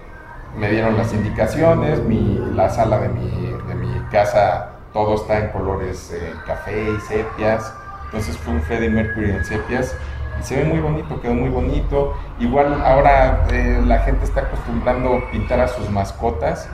me 0.57 0.69
dieron 0.69 0.97
las 0.97 1.13
indicaciones. 1.13 2.01
Mi, 2.03 2.39
la 2.55 2.69
sala 2.69 2.99
de 2.99 3.09
mi, 3.09 3.29
de 3.67 3.75
mi 3.75 3.99
casa, 4.11 4.72
todo 4.93 5.15
está 5.15 5.39
en 5.39 5.49
colores 5.49 6.11
eh, 6.13 6.33
café 6.45 6.89
y 6.91 6.99
sepias. 7.01 7.73
Entonces 8.05 8.37
fue 8.37 8.53
un 8.53 8.61
Freddie 8.61 8.89
Mercury 8.89 9.31
en 9.31 9.43
sepias. 9.43 9.97
Y 10.39 10.43
se 10.43 10.57
ve 10.57 10.65
muy 10.65 10.79
bonito, 10.79 11.19
quedó 11.21 11.33
muy 11.33 11.49
bonito. 11.49 12.13
Igual 12.39 12.81
ahora 12.83 13.45
eh, 13.51 13.81
la 13.85 13.99
gente 13.99 14.25
está 14.25 14.41
acostumbrando 14.41 15.21
pintar 15.31 15.59
a 15.59 15.67
sus 15.67 15.89
mascotas. 15.89 16.69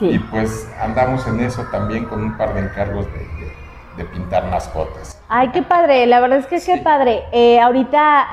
Y 0.00 0.12
Sí. 0.14 0.18
pues 0.30 0.68
andamos 0.80 1.26
en 1.28 1.40
eso 1.40 1.64
también 1.70 2.06
con 2.06 2.22
un 2.24 2.36
par 2.36 2.54
de 2.54 2.60
encargos 2.60 3.06
de, 3.06 3.18
de- 3.18 3.52
de 3.96 4.04
pintar 4.06 4.50
mascotas. 4.50 5.20
Ay, 5.28 5.48
qué 5.50 5.62
padre, 5.62 6.06
la 6.06 6.18
verdad 6.20 6.38
es 6.38 6.46
que 6.46 6.56
qué 6.56 6.76
Sí. 6.78 6.80
padre. 6.82 7.22
Eh, 7.32 7.60
ahorita 7.60 8.28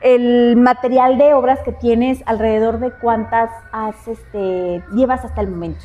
el 0.00 0.56
material 0.56 1.18
de 1.18 1.34
obras 1.34 1.58
que 1.64 1.72
tienes, 1.72 2.22
alrededor 2.26 2.78
de 2.78 2.92
cuántas 2.92 3.50
has, 3.72 4.06
este, 4.06 4.84
llevas 4.92 5.24
hasta 5.24 5.40
el 5.40 5.48
momento. 5.48 5.80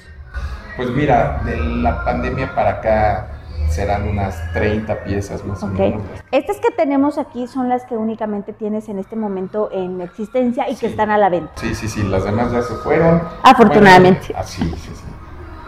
Pues 0.76 0.90
mira, 0.90 1.42
de 1.46 1.58
la 1.58 2.04
pandemia 2.04 2.54
para 2.56 2.72
acá 2.72 3.28
serán 3.70 4.08
unas 4.08 4.36
30 4.54 5.04
piezas 5.04 5.44
más 5.46 5.62
o 5.64 5.68
menos. 5.68 6.02
Estas 6.32 6.58
que 6.58 6.72
tenemos 6.72 7.18
aquí 7.18 7.48
son 7.48 7.70
las 7.70 7.86
que 7.86 7.96
únicamente 7.96 8.54
tienes 8.54 8.90
en 8.90 9.00
este 9.00 9.16
momento 9.16 9.70
en 9.72 10.02
existencia 10.02 10.70
y 10.70 10.76
que 10.76 10.88
están 10.88 11.10
a 11.12 11.18
la 11.18 11.30
venta. 11.30 11.52
Sí, 11.56 11.74
sí, 11.74 11.88
sí, 11.88 12.04
las 12.04 12.24
demás 12.24 12.52
ya 12.52 12.62
se 12.62 12.76
fueron. 12.76 13.22
Afortunadamente. 13.44 14.28
Bueno, 14.28 14.40
ah, 14.40 14.44
sí, 14.44 14.64
sí, 14.78 14.92
sí. 14.94 15.04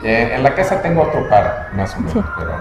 Eh, 0.08 0.36
en 0.36 0.44
la 0.44 0.54
casa 0.54 0.82
tengo 0.82 1.02
otro 1.04 1.28
par, 1.30 1.70
más 1.76 1.96
o 1.96 2.00
menos, 2.00 2.14
Sí. 2.14 2.22
pero 2.38 2.52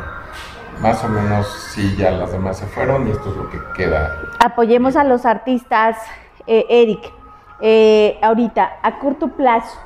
más 0.80 1.04
o 1.04 1.08
menos 1.08 1.46
sí, 1.74 1.94
ya 1.96 2.10
las 2.10 2.32
demás 2.32 2.58
se 2.58 2.66
fueron 2.66 3.06
y 3.06 3.10
esto 3.10 3.30
es 3.30 3.36
lo 3.36 3.50
que 3.50 3.58
queda. 3.76 4.16
Apoyemos 4.42 4.96
a 4.96 5.04
los 5.04 5.26
artistas, 5.26 5.96
eh, 6.46 6.64
Eric. 6.70 7.00
eh, 7.60 8.18
ahorita, 8.22 8.78
a 8.82 8.98
corto 8.98 9.28
plazo, 9.28 9.78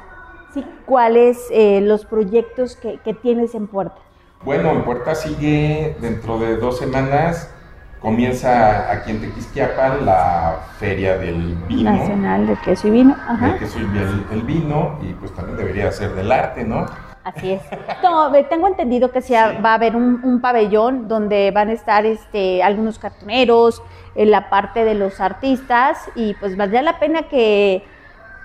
¿sí? 0.54 0.64
¿cuáles 0.86 1.38
eh, 1.50 1.80
los 1.82 2.04
proyectos 2.04 2.76
que, 2.76 2.98
que 3.04 3.14
tienes 3.14 3.54
en 3.54 3.66
puerta? 3.66 3.96
Bueno, 4.44 4.70
en 4.70 4.84
Puerta 4.84 5.14
sigue 5.16 5.96
dentro 6.00 6.38
de 6.38 6.56
dos 6.58 6.78
semanas. 6.78 7.52
Comienza 8.00 8.92
aquí 8.92 9.10
en 9.10 9.20
Tequisquiapan 9.20 10.06
la 10.06 10.60
feria 10.78 11.18
del 11.18 11.56
vino. 11.66 11.90
Nacional 11.90 12.46
de 12.46 12.54
queso 12.64 12.86
y 12.86 12.90
vino. 12.92 13.16
Ajá. 13.26 13.48
del 13.48 13.58
queso 13.58 13.80
y 13.80 13.82
el, 13.98 14.24
el 14.32 14.42
vino 14.42 14.98
y 15.02 15.12
pues 15.14 15.34
también 15.34 15.56
debería 15.58 15.90
ser 15.90 16.14
del 16.14 16.30
arte, 16.30 16.62
¿no? 16.62 16.86
Así 17.24 17.52
es. 17.52 17.62
No, 18.02 18.32
eh, 18.32 18.44
tengo 18.48 18.68
entendido 18.68 19.10
que 19.10 19.20
sí, 19.20 19.34
Sí. 19.34 19.60
va 19.62 19.72
a 19.72 19.74
haber 19.74 19.96
un, 19.96 20.20
un 20.22 20.40
pabellón 20.40 21.08
donde 21.08 21.50
van 21.50 21.70
a 21.70 21.72
estar 21.72 22.06
este, 22.06 22.62
algunos 22.62 23.00
cartoneros, 23.00 23.82
en 24.14 24.30
la 24.30 24.48
parte 24.48 24.84
de 24.84 24.94
los 24.94 25.20
artistas 25.20 25.98
y 26.14 26.34
pues 26.34 26.56
valdría 26.56 26.82
la 26.82 26.98
pena 27.00 27.24
que 27.24 27.84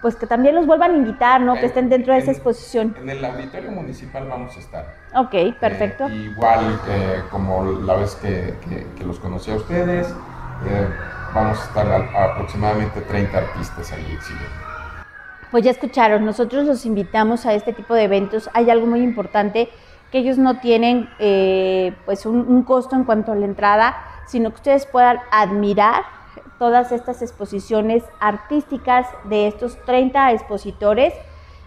pues 0.03 0.17
que 0.17 0.27
también 0.27 0.53
los 0.53 0.65
vuelvan 0.67 0.91
a 0.91 0.95
invitar, 0.97 1.39
¿no? 1.39 1.53
Que 1.55 1.65
estén 1.67 1.87
dentro 1.89 2.11
de 2.13 2.19
esa 2.19 2.31
En- 2.31 2.35
exposición. 2.35 2.95
En 3.01 3.09
el 3.09 3.23
auditorio 3.23 3.71
municipal 3.71 4.27
vamos 4.27 4.55
a 4.55 4.59
estar. 4.59 4.85
Ok, 5.15 5.55
perfecto. 5.61 6.07
Eh, 6.07 6.15
igual 6.31 6.79
eh, 6.89 7.21
como 7.31 7.63
la 7.63 7.95
vez 7.95 8.13
que, 8.15 8.53
que- 8.67 8.85
que 8.97 9.03
los 9.05 9.17
conocí 9.19 9.49
a 9.49 9.55
ustedes, 9.55 10.07
eh, 10.67 10.87
vamos 11.33 11.57
a 11.57 11.63
estar 11.63 11.87
a- 11.89 12.31
aproximadamente 12.33 12.99
30 12.99 13.37
artistas 13.37 13.93
ahí 13.93 14.05
exhibiendo. 14.13 14.53
Pues 15.51 15.63
ya 15.63 15.71
escucharon, 15.71 16.25
nosotros 16.25 16.65
los 16.65 16.85
invitamos 16.85 17.45
a 17.45 17.53
este 17.53 17.71
tipo 17.71 17.93
de 17.93 18.03
eventos. 18.03 18.49
Hay 18.53 18.69
algo 18.69 18.85
muy 18.85 18.99
importante 19.01 19.69
que 20.11 20.17
ellos 20.17 20.37
no 20.37 20.59
tienen 20.59 21.09
eh, 21.19 21.95
pues 22.05 22.25
un, 22.25 22.39
un 22.45 22.63
costo 22.63 22.97
en 22.97 23.05
cuanto 23.05 23.31
a 23.31 23.35
la 23.35 23.45
entrada, 23.45 23.95
sino 24.27 24.49
que 24.49 24.55
ustedes 24.55 24.85
puedan 24.85 25.19
admirar 25.31 26.03
todas 26.63 26.93
estas 26.93 27.21
exposiciones 27.21 28.03
artísticas 28.21 29.05
de 29.25 29.47
estos 29.47 29.77
30 29.85 30.31
expositores. 30.31 31.13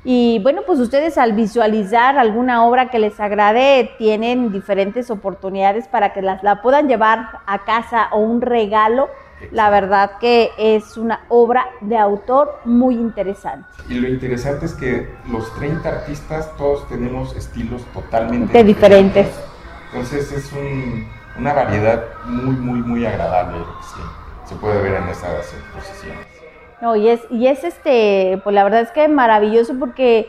Y 0.04 0.38
bueno, 0.42 0.62
pues 0.66 0.78
ustedes 0.78 1.18
al 1.18 1.32
visualizar 1.34 2.16
alguna 2.16 2.64
obra 2.64 2.88
que 2.88 2.98
les 2.98 3.20
agrade, 3.20 3.90
tienen 3.98 4.50
diferentes 4.52 5.10
oportunidades 5.10 5.86
para 5.86 6.14
que 6.14 6.22
las, 6.22 6.42
la 6.42 6.62
puedan 6.62 6.88
llevar 6.88 7.40
a 7.46 7.64
casa 7.66 8.08
o 8.12 8.20
un 8.20 8.40
regalo. 8.40 9.10
La 9.50 9.68
verdad 9.68 10.12
que 10.18 10.50
es 10.56 10.96
una 10.96 11.20
obra 11.28 11.66
de 11.82 11.98
autor 11.98 12.58
muy 12.64 12.94
interesante. 12.94 13.68
Y 13.90 13.96
lo 14.00 14.08
interesante 14.08 14.64
es 14.64 14.72
que 14.72 15.14
los 15.30 15.54
30 15.56 15.86
artistas 15.86 16.56
todos 16.56 16.88
tenemos 16.88 17.36
estilos 17.36 17.82
totalmente 17.92 18.50
De 18.56 18.64
diferentes. 18.64 19.28
Entonces 19.92 20.32
es 20.32 20.50
un- 20.54 21.06
una 21.38 21.52
variedad 21.52 22.02
muy, 22.24 22.56
muy, 22.56 22.80
muy 22.80 23.04
agradable 23.04 23.58
que 23.58 24.25
se, 24.46 24.54
puede 24.56 24.82
ver 24.82 24.94
en 25.02 25.08
esas 25.08 25.52
exposiciones. 25.52 26.26
No, 26.80 26.94
y 26.96 27.08
es, 27.08 27.20
y 27.30 27.46
es 27.46 27.64
este, 27.64 28.40
pues 28.44 28.54
la 28.54 28.64
verdad 28.64 28.80
es 28.82 28.90
que 28.90 29.08
maravilloso 29.08 29.74
porque 29.78 30.28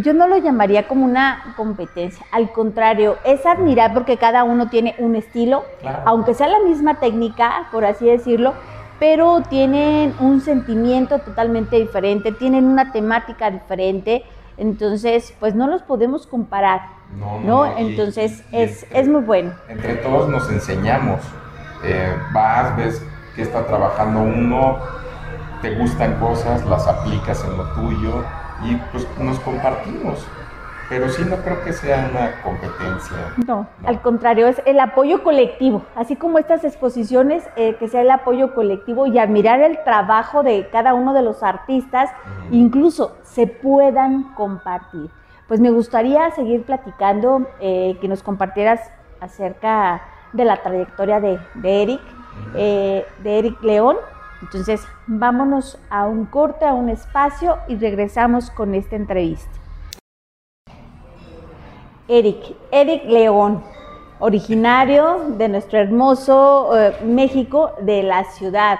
yo 0.00 0.14
no 0.14 0.26
lo 0.28 0.36
llamaría 0.38 0.86
como 0.88 1.04
una 1.04 1.52
competencia, 1.56 2.24
al 2.32 2.52
contrario, 2.52 3.18
es 3.24 3.44
admirar 3.44 3.92
porque 3.92 4.16
cada 4.16 4.44
uno 4.44 4.68
tiene 4.68 4.94
un 4.98 5.14
estilo, 5.16 5.64
Claro. 5.80 6.02
aunque 6.06 6.32
sea 6.34 6.48
la 6.48 6.60
misma 6.60 7.00
técnica, 7.00 7.68
por 7.72 7.84
así 7.84 8.06
decirlo, 8.06 8.54
pero 9.00 9.42
tienen 9.42 10.14
un 10.20 10.40
sentimiento 10.40 11.18
totalmente 11.18 11.76
diferente, 11.76 12.32
tienen 12.32 12.64
una 12.66 12.92
temática 12.92 13.50
diferente, 13.50 14.24
entonces 14.56 15.34
pues 15.40 15.54
no 15.54 15.66
los 15.66 15.82
podemos 15.82 16.26
comparar, 16.26 16.80
No, 17.18 17.40
¿no? 17.40 17.66
no, 17.66 17.78
y- 17.78 17.90
entonces 17.90 18.42
y 18.52 18.56
es, 18.62 18.84
entre- 18.84 19.00
es 19.00 19.08
muy 19.08 19.20
bueno. 19.22 19.52
Entre 19.68 19.96
todos 19.96 20.28
nos 20.30 20.48
enseñamos. 20.50 21.20
Eh, 21.84 22.14
vas, 22.32 22.74
ves 22.78 23.04
que 23.34 23.42
está 23.42 23.66
trabajando 23.66 24.22
uno, 24.22 24.78
te 25.60 25.74
gustan 25.76 26.18
cosas, 26.20 26.64
las 26.66 26.86
aplicas 26.86 27.44
en 27.44 27.56
lo 27.56 27.64
tuyo 27.72 28.24
y 28.64 28.76
pues 28.92 29.06
nos 29.18 29.38
compartimos. 29.40 30.26
Pero 30.88 31.08
sí 31.08 31.22
no 31.24 31.36
creo 31.36 31.64
que 31.64 31.72
sea 31.72 32.10
una 32.10 32.42
competencia. 32.42 33.16
No, 33.46 33.66
al 33.86 34.02
contrario, 34.02 34.46
es 34.46 34.60
el 34.66 34.78
apoyo 34.78 35.22
colectivo, 35.22 35.82
así 35.96 36.14
como 36.14 36.38
estas 36.38 36.62
exposiciones, 36.62 37.48
eh, 37.56 37.76
que 37.76 37.88
sea 37.88 38.02
el 38.02 38.10
apoyo 38.10 38.54
colectivo 38.54 39.06
y 39.06 39.18
admirar 39.18 39.60
el 39.60 39.82
trabajo 39.82 40.42
de 40.42 40.68
cada 40.70 40.92
uno 40.92 41.14
de 41.14 41.22
los 41.22 41.42
artistas, 41.42 42.10
incluso 42.50 43.16
se 43.22 43.46
puedan 43.46 44.34
compartir. 44.34 45.08
Pues 45.48 45.58
me 45.58 45.70
gustaría 45.70 46.30
seguir 46.32 46.64
platicando, 46.64 47.46
eh, 47.60 47.96
que 48.00 48.08
nos 48.08 48.22
compartieras 48.22 48.80
acerca 49.20 50.02
de 50.34 50.44
la 50.44 50.62
trayectoria 50.62 51.18
de, 51.18 51.38
de 51.54 51.82
Eric, 51.82 52.00
eh, 52.54 53.04
de 53.22 53.38
Eric 53.38 53.62
León. 53.62 53.96
Entonces, 54.42 54.86
vámonos 55.06 55.78
a 55.90 56.06
un 56.06 56.26
corte, 56.26 56.66
a 56.66 56.74
un 56.74 56.88
espacio 56.88 57.58
y 57.68 57.76
regresamos 57.76 58.50
con 58.50 58.74
esta 58.74 58.96
entrevista. 58.96 59.50
Eric, 62.06 62.54
Eric 62.70 63.04
León, 63.06 63.62
originario 64.18 65.30
de 65.38 65.48
nuestro 65.48 65.78
hermoso 65.78 66.78
eh, 66.78 66.96
México, 67.04 67.72
de 67.80 68.02
la 68.02 68.24
ciudad. 68.24 68.78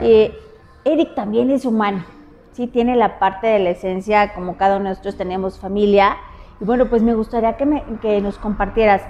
Eh, 0.00 0.36
Eric 0.84 1.14
también 1.14 1.50
es 1.50 1.64
humano, 1.64 2.04
sí, 2.52 2.66
tiene 2.66 2.96
la 2.96 3.20
parte 3.20 3.46
de 3.46 3.60
la 3.60 3.70
esencia, 3.70 4.34
como 4.34 4.56
cada 4.56 4.76
uno 4.76 4.84
de 4.86 4.90
nosotros 4.90 5.16
tenemos 5.16 5.60
familia. 5.60 6.16
Y 6.60 6.64
bueno, 6.64 6.86
pues 6.86 7.02
me 7.02 7.14
gustaría 7.14 7.56
que 7.56 8.20
nos 8.20 8.38
compartieras, 8.38 9.02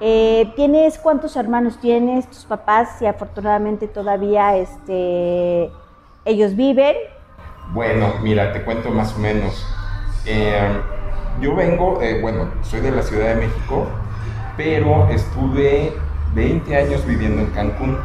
Eh, 0.00 0.52
¿Tienes 0.56 0.98
cuántos 0.98 1.36
hermanos 1.36 1.78
tienes? 1.80 2.28
¿Tus 2.28 2.44
papás? 2.44 2.96
Si 2.98 3.06
afortunadamente 3.06 3.88
todavía 3.88 4.56
este, 4.56 5.70
ellos 6.24 6.54
viven. 6.54 6.96
Bueno, 7.72 8.12
mira, 8.22 8.52
te 8.52 8.62
cuento 8.62 8.90
más 8.90 9.14
o 9.14 9.18
menos. 9.18 9.66
Eh, 10.26 10.68
yo 11.40 11.54
vengo, 11.54 12.00
eh, 12.02 12.20
bueno, 12.20 12.50
soy 12.62 12.80
de 12.80 12.90
la 12.90 13.02
Ciudad 13.02 13.34
de 13.34 13.46
México, 13.46 13.86
pero 14.56 15.08
estuve 15.08 15.92
20 16.34 16.76
años 16.76 17.06
viviendo 17.06 17.42
en 17.42 17.50
Cancún. 17.50 17.98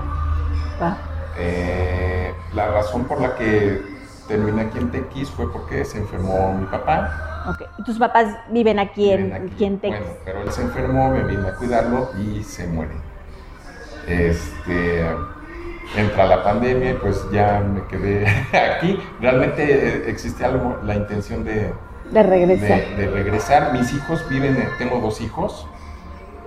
Eh, 1.38 2.34
la 2.54 2.68
razón 2.68 3.06
por 3.06 3.22
la 3.22 3.36
que 3.36 3.82
terminé 4.28 4.64
aquí 4.64 4.78
en 4.78 4.92
Tequis 4.92 5.30
fue 5.30 5.52
porque 5.52 5.86
se 5.86 5.98
enfermó 5.98 6.54
mi 6.54 6.66
papá. 6.66 7.31
Okay. 7.50 7.68
¿Y 7.78 7.84
tus 7.84 7.98
papás 7.98 8.36
viven 8.50 8.80
aquí, 8.80 9.12
en, 9.12 9.34
aquí. 9.34 9.66
en 9.66 9.80
Tequis? 9.80 10.00
Bueno, 10.00 10.16
pero 10.24 10.42
él 10.42 10.52
se 10.52 10.62
enfermó, 10.62 11.10
me 11.10 11.24
vine 11.24 11.48
a 11.48 11.56
cuidarlo 11.56 12.10
y 12.20 12.44
se 12.44 12.68
muere. 12.68 12.94
Este, 14.08 15.06
entra 15.96 16.26
la 16.26 16.44
pandemia 16.44 16.92
y 16.92 16.94
pues 16.96 17.26
ya 17.32 17.60
me 17.60 17.86
quedé 17.88 18.28
aquí. 18.78 19.00
Realmente 19.20 20.10
existía 20.10 20.50
la 20.84 20.96
intención 20.96 21.44
de, 21.44 21.74
de 22.12 22.24
regresar. 22.24 22.98
De, 22.98 23.08
regresar. 23.08 23.74
Mis 23.74 23.94
hijos 23.94 24.28
viven, 24.30 24.58
tengo 24.78 25.00
dos 25.00 25.22
hijos, 25.22 25.66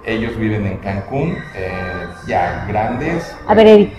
ellos 0.04 0.36
viven 0.36 0.66
en 0.66 0.78
Cancún, 0.78 1.36
eh, 1.54 2.06
ya 2.26 2.66
grandes. 2.68 3.36
A 3.46 3.54
ver, 3.54 3.66
Eric, 3.66 3.92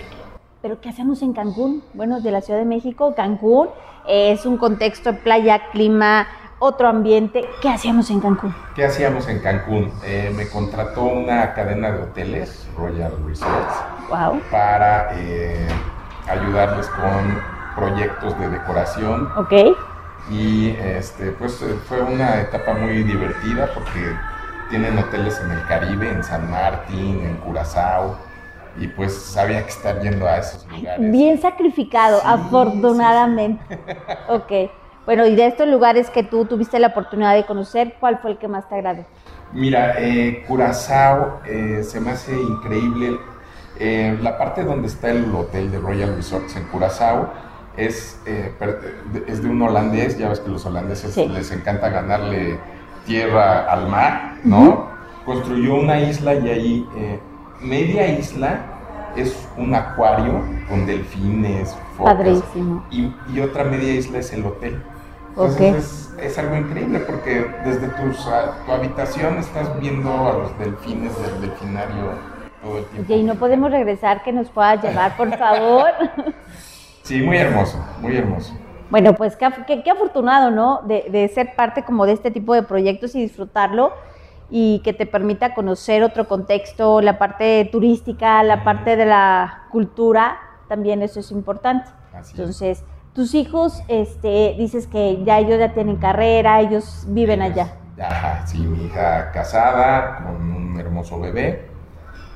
¿pero 0.62 0.80
qué 0.80 0.88
hacemos 0.88 1.22
en 1.22 1.32
Cancún? 1.32 1.82
Bueno, 1.94 2.20
de 2.20 2.30
la 2.30 2.40
Ciudad 2.40 2.60
de 2.60 2.66
México, 2.66 3.14
Cancún 3.14 3.68
es 4.08 4.46
un 4.46 4.56
contexto 4.56 5.12
de 5.12 5.18
playa, 5.18 5.70
clima, 5.72 6.28
otro 6.58 6.88
ambiente. 6.88 7.48
¿Qué 7.60 7.68
hacíamos 7.68 8.10
en 8.10 8.20
Cancún? 8.20 8.54
¿Qué 8.74 8.84
hacíamos 8.84 9.28
en 9.28 9.40
Cancún? 9.40 9.92
Eh, 10.04 10.32
me 10.36 10.48
contrató 10.48 11.04
una 11.04 11.54
cadena 11.54 11.90
de 11.90 12.02
hoteles, 12.02 12.68
Royal 12.76 13.12
Resorts, 13.26 13.74
wow. 14.08 14.40
para 14.50 15.10
eh, 15.14 15.66
ayudarles 16.28 16.86
con 16.88 17.40
proyectos 17.74 18.38
de 18.38 18.48
decoración. 18.48 19.28
Ok 19.36 19.76
y 20.30 20.70
este, 20.70 21.30
pues 21.32 21.64
fue 21.88 22.02
una 22.02 22.40
etapa 22.40 22.74
muy 22.74 23.02
divertida 23.04 23.70
porque 23.72 24.16
tienen 24.70 24.98
hoteles 24.98 25.40
en 25.40 25.52
el 25.52 25.64
Caribe, 25.66 26.10
en 26.10 26.24
San 26.24 26.50
Martín, 26.50 27.20
en 27.24 27.36
Curazao, 27.36 28.16
y 28.78 28.88
pues 28.88 29.14
sabía 29.14 29.62
que 29.62 29.70
estar 29.70 30.00
yendo 30.02 30.26
a 30.26 30.38
esos 30.38 30.66
lugares. 30.66 31.10
Bien 31.10 31.40
sacrificado, 31.40 32.20
afortunadamente. 32.24 33.78
ok. 34.28 34.70
Bueno, 35.06 35.26
y 35.26 35.34
de 35.36 35.46
estos 35.46 35.68
lugares 35.68 36.10
que 36.10 36.22
tú 36.22 36.44
tuviste 36.44 36.78
la 36.78 36.88
oportunidad 36.88 37.34
de 37.34 37.46
conocer, 37.46 37.94
¿cuál 38.00 38.18
fue 38.18 38.32
el 38.32 38.38
que 38.38 38.48
más 38.48 38.68
te 38.68 38.74
agradó? 38.74 39.06
Mira, 39.52 39.94
eh, 39.98 40.44
Curazao 40.46 41.40
eh, 41.46 41.82
se 41.84 42.00
me 42.00 42.10
hace 42.10 42.34
increíble. 42.34 43.16
Eh, 43.78 44.18
la 44.20 44.36
parte 44.36 44.64
donde 44.64 44.88
está 44.88 45.10
el 45.10 45.32
hotel 45.34 45.70
de 45.70 45.78
Royal 45.78 46.16
Resorts 46.16 46.56
en 46.56 46.64
Curazao, 46.64 47.30
es, 47.76 48.20
eh, 48.26 48.52
es 49.26 49.42
de 49.42 49.48
un 49.48 49.60
holandés, 49.62 50.18
ya 50.18 50.28
ves 50.28 50.40
que 50.40 50.50
los 50.50 50.64
holandeses 50.66 51.16
les 51.16 51.52
encanta 51.52 51.88
ganarle 51.90 52.58
tierra 53.04 53.70
al 53.70 53.88
mar, 53.88 54.36
¿no? 54.44 54.88
Construyó 55.24 55.76
una 55.76 56.00
isla 56.00 56.34
y 56.34 56.48
ahí, 56.48 56.88
eh, 56.96 57.20
media 57.60 58.08
isla 58.18 58.60
es 59.16 59.48
un 59.56 59.74
acuario 59.74 60.42
con 60.68 60.86
delfines, 60.86 61.76
focas. 61.96 62.42
Y, 62.90 63.12
y, 63.32 63.40
otra 63.40 63.64
media 63.64 63.94
isla 63.94 64.18
es 64.18 64.32
el 64.32 64.44
hotel. 64.44 64.82
Entonces 65.36 66.14
es, 66.18 66.38
algo 66.38 66.56
increíble 66.56 67.00
porque 67.00 67.46
desde 67.62 67.88
tu, 67.88 68.10
tu 68.10 68.72
habitación 68.72 69.36
estás 69.36 69.78
viendo 69.78 70.10
a 70.10 70.32
los 70.32 70.58
delfines 70.58 71.12
del 71.20 71.42
delfinario 71.42 72.12
todo 72.62 72.78
el 72.78 72.84
tiempo. 72.86 73.12
Y 73.12 73.22
no 73.22 73.34
podemos 73.34 73.70
regresar, 73.70 74.22
que 74.22 74.32
nos 74.32 74.48
puedas 74.48 74.82
llevar, 74.82 75.16
por 75.16 75.36
favor. 75.36 75.90
Sí, 77.02 77.22
muy 77.22 77.36
hermoso, 77.36 77.78
muy 78.00 78.16
hermoso. 78.16 78.52
Bueno, 78.90 79.14
pues 79.14 79.36
qué, 79.36 79.48
qué, 79.84 79.90
afortunado, 79.92 80.50
¿no? 80.50 80.80
De, 80.88 81.06
de, 81.08 81.28
ser 81.28 81.54
parte 81.54 81.84
como 81.84 82.04
de 82.04 82.10
este 82.10 82.32
tipo 82.32 82.52
de 82.52 82.64
proyectos 82.64 83.14
y 83.14 83.22
disfrutarlo 83.22 83.92
y 84.50 84.80
que 84.82 84.92
te 84.92 85.06
permita 85.06 85.54
conocer 85.54 86.02
otro 86.02 86.26
contexto, 86.26 87.00
la 87.00 87.16
parte 87.16 87.68
turística, 87.70 88.42
la 88.42 88.64
parte 88.64 88.96
de 88.96 89.06
la 89.06 89.66
cultura, 89.70 90.38
también 90.66 91.00
eso 91.02 91.20
es 91.20 91.30
importante. 91.30 91.88
Entonces, 92.32 92.82
tus 93.16 93.34
hijos, 93.34 93.82
este, 93.88 94.54
dices 94.58 94.86
que 94.86 95.24
ya 95.24 95.38
ellos 95.38 95.58
ya 95.58 95.72
tienen 95.72 95.96
carrera, 95.96 96.60
ellos 96.60 97.06
viven 97.08 97.40
allá. 97.40 97.72
Ajá, 97.98 98.46
sí, 98.46 98.58
mi 98.58 98.84
hija 98.84 99.32
casada 99.32 100.18
con 100.22 100.52
un 100.52 100.78
hermoso 100.78 101.18
bebé 101.18 101.64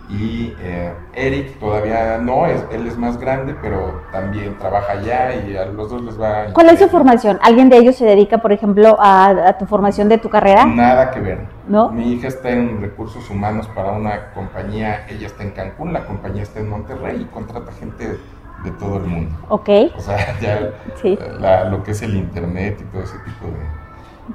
y 0.09 0.55
eh, 0.63 0.93
Eric 1.13 1.59
todavía 1.61 2.17
no, 2.17 2.47
es, 2.47 2.65
él 2.73 2.87
es 2.87 2.97
más 2.97 3.21
grande, 3.21 3.55
pero 3.61 4.01
también 4.11 4.57
trabaja 4.59 4.93
allá 4.93 5.35
y 5.35 5.55
a 5.55 5.67
los 5.67 5.91
dos 5.91 6.03
les 6.03 6.19
va... 6.19 6.47
¿Cuál 6.55 6.71
es 6.71 6.79
su 6.81 6.89
formación? 6.89 7.39
¿Alguien 7.43 7.69
de 7.69 7.77
ellos 7.77 7.97
se 7.97 8.07
dedica, 8.07 8.39
por 8.39 8.51
ejemplo, 8.51 8.97
a, 8.99 9.57
tu 9.59 9.67
formación 9.67 10.09
de 10.09 10.17
tu 10.17 10.31
carrera? 10.31 10.65
Nada 10.65 11.11
que 11.11 11.21
ver. 11.21 11.41
¿No? 11.69 11.91
Mi 11.91 12.15
hija 12.15 12.29
está 12.29 12.51
en 12.51 12.81
recursos 12.81 13.29
humanos 13.29 13.69
para 13.69 13.93
una 13.93 14.33
compañía, 14.33 15.07
ella 15.09 15.27
está 15.27 15.45
en 15.45 15.51
Cancún, 15.51 15.93
la 15.93 16.07
compañía 16.07 16.43
está 16.43 16.59
en 16.59 16.71
Monterrey 16.71 17.21
y 17.21 17.25
contrata 17.27 17.71
gente 17.71 18.19
de, 18.65 18.71
todo 18.73 18.97
el 18.99 19.05
mundo. 19.05 19.37
Ok. 19.49 19.69
O 19.97 20.01
sea, 20.01 20.39
ya 21.41 21.65
lo 21.65 21.83
que 21.83 21.93
es 21.93 22.03
el 22.03 22.17
internet 22.17 22.79
y 22.81 22.85
todo 22.85 23.03
ese 23.03 23.19
tipo 23.21 23.47
de... 23.47 23.81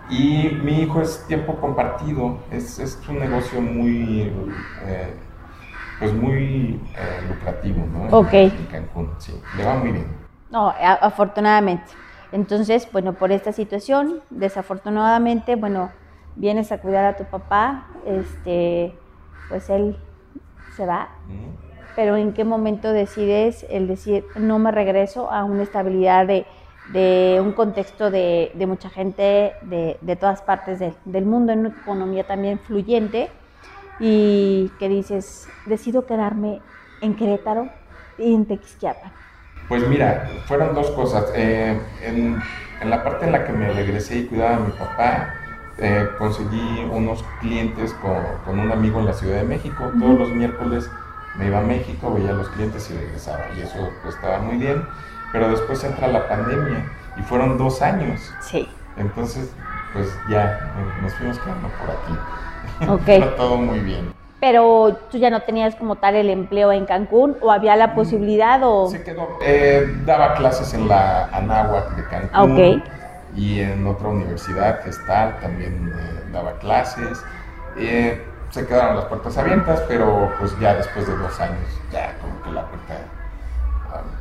Y 0.10 0.60
mi 0.64 0.82
hijo 0.82 1.02
es 1.02 1.26
tiempo 1.28 1.56
compartido, 1.56 2.40
es, 2.52 2.80
es 2.80 3.00
un 3.08 3.20
negocio 3.20 3.62
muy... 3.62 4.34
Eh, 4.86 5.14
pues 6.00 6.14
muy 6.14 6.82
eh, 6.98 7.28
lucrativo, 7.30 7.86
¿no? 7.86 8.18
Ok. 8.18 8.34
En 8.34 8.66
Cancún, 8.70 9.12
sí, 9.18 9.34
le 9.58 9.66
va 9.66 9.76
muy 9.76 9.92
bien. 9.94 10.08
No, 10.52 10.74
afortunadamente. 11.02 11.94
Entonces, 12.32 12.88
bueno, 12.92 13.14
por 13.14 13.32
esta 13.32 13.54
situación, 13.54 14.22
desafortunadamente, 14.30 15.56
bueno, 15.56 15.92
vienes 16.36 16.72
a 16.72 16.80
cuidar 16.80 17.06
a 17.06 17.16
tu 17.16 17.24
papá, 17.26 17.88
este, 18.06 18.94
pues 19.50 19.70
él 19.70 19.98
se 20.76 20.86
va. 20.86 21.10
Pero 21.96 22.18
¿en 22.18 22.34
qué 22.34 22.44
momento 22.44 22.92
decides 22.92 23.66
el 23.70 23.88
decir, 23.88 24.26
no 24.36 24.60
me 24.60 24.72
regreso 24.72 25.32
a 25.32 25.44
una 25.44 25.64
estabilidad 25.64 26.28
de, 26.28 26.46
de 26.92 27.40
un 27.42 27.54
contexto 27.54 28.12
de, 28.12 28.52
de 28.54 28.66
mucha 28.68 28.90
gente 28.90 29.54
de, 29.62 29.98
de 30.02 30.16
todas 30.16 30.42
partes 30.42 30.80
del 30.80 31.26
mundo, 31.26 31.54
en 31.54 31.60
una 31.60 31.70
economía 31.70 32.26
también 32.26 32.60
fluyente? 32.60 33.30
y 34.00 34.72
que 34.80 34.90
dices, 34.90 35.48
decido 35.66 36.06
quedarme 36.06 36.62
en 37.02 37.16
Querétaro 37.16 37.70
y 38.18 38.34
en 38.34 38.46
Tequisquiapan? 38.46 39.12
Pues 39.68 39.88
mira, 39.88 40.30
fueron 40.48 40.76
dos 40.76 40.92
cosas. 40.92 41.32
Eh, 41.36 41.80
en, 42.04 42.42
en, 42.82 42.90
la 42.90 43.04
parte 43.04 43.26
en 43.26 43.32
la 43.32 43.46
que 43.46 43.54
me 43.54 43.72
regresé 43.72 44.20
y 44.20 44.26
cuidaba 44.26 44.58
a 44.58 44.60
mi 44.60 44.72
papá, 44.72 45.34
eh, 45.78 46.08
conseguí 46.18 46.88
unos 46.92 47.24
clientes 47.40 47.94
con, 47.96 48.18
con, 48.46 48.60
un 48.60 48.72
amigo 48.72 49.00
en 49.00 49.06
la 49.06 49.14
Ciudad 49.14 49.38
de 49.38 49.44
México. 49.44 49.92
Todos 50.00 50.20
los 50.20 50.30
miércoles 50.30 50.90
me 51.38 51.48
iba 51.48 51.60
a 51.60 51.64
México, 51.64 52.14
veía 52.14 52.30
a 52.30 52.34
los 52.34 52.50
clientes 52.50 52.90
y 52.90 52.98
regresaba. 52.98 53.46
Y 53.58 53.62
eso 53.62 53.90
pues, 54.02 54.16
estaba 54.16 54.40
muy 54.40 54.58
bien. 54.58 54.86
Pero 55.32 55.50
después 55.50 55.84
entra 55.84 56.08
la 56.08 56.28
pandemia 56.28 56.86
y 57.18 57.22
fueron 57.24 57.58
dos 57.58 57.82
años. 57.82 58.34
Sí. 58.42 58.68
Entonces, 58.98 59.54
pues 59.94 60.08
ya 60.30 60.72
nos 61.02 61.14
fuimos 61.16 61.40
quedando 61.40 61.70
por 61.80 61.92
aquí. 61.92 62.20
Ok. 62.90 63.38
todo 63.38 63.58
muy 63.58 63.80
bien. 63.80 64.14
Pero 64.40 64.98
tú 65.10 65.18
ya 65.18 65.30
no 65.30 65.42
tenías 65.42 65.76
como 65.76 65.96
tal 65.96 66.16
el 66.16 66.30
empleo 66.30 66.72
en 66.72 66.86
Cancún 66.86 67.38
o 67.42 67.52
había 67.52 67.76
la 67.76 67.88
mm, 67.88 67.96
posibilidad 67.96 68.60
o... 68.64 68.90
Se 68.90 69.02
quedó. 69.02 69.28
Eh, 69.42 69.88
daba 70.06 70.36
clases 70.36 70.74
en 70.74 70.88
la 70.88 71.28
Anáhuac 71.28 71.96
de 71.96 72.04
Cancún. 72.08 72.84
Ah, 72.84 72.92
y 73.36 73.60
en 73.60 73.86
otra 73.88 74.10
universidad, 74.10 74.82
Gestal, 74.84 75.40
también 75.40 75.92
eh, 75.94 76.32
daba 76.32 76.54
clases. 76.60 77.22
Eh, 77.78 78.22
se 78.56 78.66
quedaron 78.66 78.96
las 78.96 79.06
puertas 79.06 79.38
abiertas, 79.38 79.84
pero 79.86 80.32
pues 80.40 80.58
ya 80.60 80.76
después 80.76 81.06
de 81.06 81.18
dos 81.18 81.40
años, 81.42 81.68
ya 81.92 82.16
como 82.22 82.42
que 82.42 82.52
la 82.52 82.66
puerta 82.66 82.96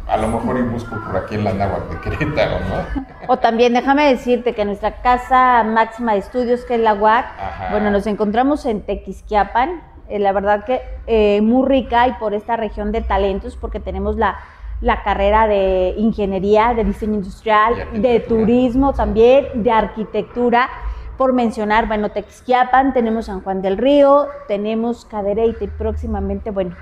a 0.08 0.16
lo 0.16 0.28
mejor 0.28 0.58
y 0.58 0.62
busco 0.62 0.96
por 0.96 1.16
aquí 1.16 1.36
en 1.36 1.44
la 1.44 1.52
náhuatl 1.52 1.94
de 1.94 2.00
Querétaro, 2.00 2.58
¿no? 2.60 3.04
O 3.28 3.38
también 3.38 3.74
déjame 3.74 4.06
decirte 4.06 4.52
que 4.52 4.64
nuestra 4.64 5.02
casa 5.02 5.62
máxima 5.64 6.12
de 6.12 6.18
estudios, 6.18 6.64
que 6.64 6.74
es 6.74 6.80
la 6.80 6.94
UAC, 6.94 7.26
bueno, 7.70 7.90
nos 7.90 8.06
encontramos 8.06 8.66
en 8.66 8.82
Tequisquiapan, 8.82 9.82
eh, 10.08 10.18
la 10.18 10.32
verdad 10.32 10.64
que 10.64 10.82
eh, 11.06 11.40
muy 11.40 11.66
rica 11.68 12.06
y 12.08 12.12
por 12.14 12.34
esta 12.34 12.56
región 12.56 12.92
de 12.92 13.02
talentos, 13.02 13.56
porque 13.56 13.80
tenemos 13.80 14.16
la, 14.16 14.36
la 14.80 15.02
carrera 15.02 15.46
de 15.46 15.94
ingeniería, 15.96 16.74
de 16.74 16.84
diseño 16.84 17.14
industrial, 17.14 17.74
de 17.94 18.20
turismo 18.20 18.92
también, 18.92 19.62
de 19.62 19.70
arquitectura. 19.70 20.68
Por 21.16 21.32
mencionar, 21.32 21.86
bueno, 21.86 22.10
Tequisquiapan, 22.10 22.92
tenemos 22.92 23.26
San 23.26 23.40
Juan 23.42 23.62
del 23.62 23.78
Río, 23.78 24.26
tenemos 24.48 25.04
Cadereyte 25.04 25.66
y 25.66 25.68
próximamente, 25.68 26.50
bueno, 26.50 26.74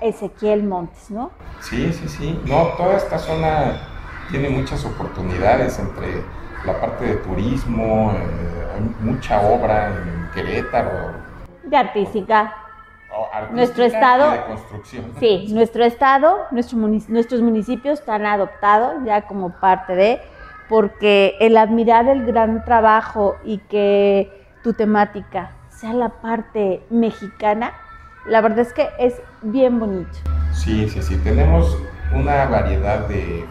Ezequiel 0.00 0.62
Montes, 0.62 1.10
¿no? 1.10 1.30
Sí, 1.60 1.90
sí, 1.92 2.08
sí. 2.08 2.40
No, 2.44 2.68
toda 2.76 2.96
esta 2.96 3.18
zona 3.18 3.80
tiene 4.30 4.50
muchas 4.50 4.84
oportunidades 4.84 5.78
entre 5.78 6.22
la 6.66 6.78
parte 6.80 7.04
de 7.06 7.14
turismo, 7.16 8.12
eh, 8.12 8.66
hay 8.74 9.04
mucha 9.06 9.40
obra 9.40 9.88
en 9.88 10.30
Querétaro. 10.34 11.14
De 11.62 11.76
artística. 11.76 12.54
nuestro 13.52 13.84
estado, 13.84 14.32
de 14.32 14.44
construcción. 14.44 15.12
Sí, 15.18 15.46
nuestro 15.52 15.84
estado, 15.84 16.46
nuestro 16.50 16.76
nuestros 16.78 17.40
municipios 17.40 18.00
están 18.00 18.26
adoptados 18.26 18.96
ya 19.04 19.22
como 19.22 19.50
parte 19.50 19.94
de, 19.94 20.20
porque 20.68 21.36
el 21.40 21.56
admirar 21.56 22.08
el 22.08 22.24
gran 22.26 22.64
trabajo 22.64 23.36
y 23.44 23.58
que 23.58 24.30
tu 24.62 24.72
temática 24.72 25.50
sea 25.68 25.92
la 25.92 26.08
parte 26.08 26.82
mexicana, 26.90 27.72
la 28.26 28.40
verdad 28.40 28.60
es 28.60 28.72
que 28.72 28.88
es 28.98 29.20
bien 29.42 29.78
bonito. 29.78 30.18
Sí, 30.52 30.88
sí, 30.88 31.02
sí, 31.02 31.16
tenemos 31.18 31.78
una 32.14 32.46
variedad 32.46 33.06
de, 33.06 33.44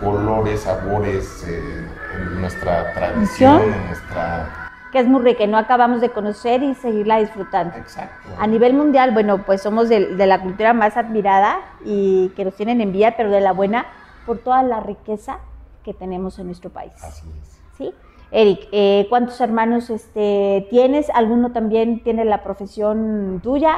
colores, 0.00 0.60
sabores 0.60 1.46
eh, 1.48 1.88
en 2.16 2.40
nuestra 2.40 2.92
tradición, 2.92 3.62
en 3.62 3.86
nuestra 3.86 4.64
que 4.94 5.00
es 5.00 5.08
muy 5.08 5.22
rica 5.22 5.42
y 5.42 5.48
no 5.48 5.58
acabamos 5.58 6.00
de 6.00 6.10
conocer 6.10 6.62
y 6.62 6.76
seguirla 6.76 7.18
disfrutando. 7.18 7.76
Exacto. 7.76 8.28
A 8.38 8.46
nivel 8.46 8.74
mundial, 8.74 9.10
bueno, 9.10 9.42
pues 9.42 9.60
somos 9.60 9.88
de, 9.88 10.14
la 10.16 10.40
cultura 10.40 10.72
más 10.72 10.96
admirada 10.96 11.58
y 11.84 12.28
que 12.36 12.44
nos 12.44 12.54
tienen 12.54 12.80
envidia, 12.80 13.16
pero 13.16 13.28
de 13.28 13.40
la 13.40 13.50
buena, 13.50 13.86
por 14.24 14.38
toda 14.38 14.62
la 14.62 14.78
riqueza 14.78 15.38
que 15.84 15.94
tenemos 15.94 16.38
en 16.38 16.46
nuestro 16.46 16.70
país. 16.70 16.92
Así 17.02 17.26
es. 17.42 17.60
¿Sí? 17.78 17.92
Eric, 18.30 18.68
eh, 18.72 19.06
¿cuántos 19.08 19.40
hermanos 19.40 19.90
este, 19.90 20.66
tienes? 20.70 21.08
¿Alguno 21.10 21.52
también 21.52 22.02
tiene 22.02 22.24
la 22.24 22.42
profesión 22.42 23.40
tuya 23.42 23.76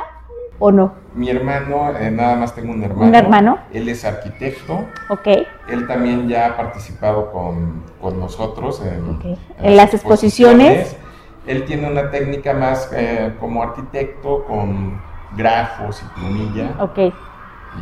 o 0.59 0.73
no? 0.73 0.95
Mi 1.15 1.29
hermano, 1.29 1.95
eh, 1.99 2.11
nada 2.11 2.37
más 2.37 2.55
tengo 2.55 2.73
un 2.73 2.83
hermano. 2.83 3.09
¿Un 3.09 3.15
hermano? 3.15 3.59
Él 3.73 3.89
es 3.91 4.05
arquitecto. 4.05 4.87
Ok. 5.11 5.27
Él 5.69 5.87
también 5.87 6.29
ya 6.29 6.47
ha 6.47 6.57
participado 6.57 7.31
con, 7.33 7.83
con 8.01 8.19
nosotros 8.19 8.83
en, 8.83 9.37
en, 9.61 9.77
las, 9.77 9.93
exposiciones 9.93 10.97
él 11.47 11.65
tiene 11.65 11.91
una 11.91 12.11
técnica 12.11 12.53
más 12.53 12.91
eh, 12.93 13.33
como 13.39 13.63
arquitecto 13.63 14.45
con 14.45 15.01
grafos 15.37 16.03
y 16.03 16.19
plumilla. 16.19 16.75
Ok. 16.81 17.15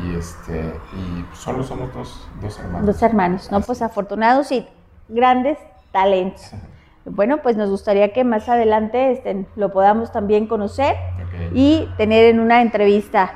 Y, 0.03 0.17
este, 0.17 0.75
y 0.97 1.25
solo 1.35 1.63
somos 1.63 1.93
dos, 1.95 2.29
dos 2.41 2.59
hermanos. 2.59 2.87
Dos 2.87 3.03
hermanos, 3.03 3.53
¿no? 3.53 3.61
Pues 3.61 3.83
afortunados 3.83 4.51
y 4.53 4.67
grandes 5.09 5.59
talentos. 5.93 6.53
Bueno, 7.05 7.39
pues 7.43 7.57
nos 7.57 7.69
gustaría 7.69 8.13
que 8.13 8.25
más 8.25 8.49
adelante 8.49 9.13
este, 9.13 9.47
lo 9.57 9.73
podamos 9.73 10.11
también 10.11 10.47
conocer 10.47 10.97
y 11.53 11.89
tener 11.99 12.27
en 12.27 12.41
una 12.41 12.63
entrevista 12.63 13.33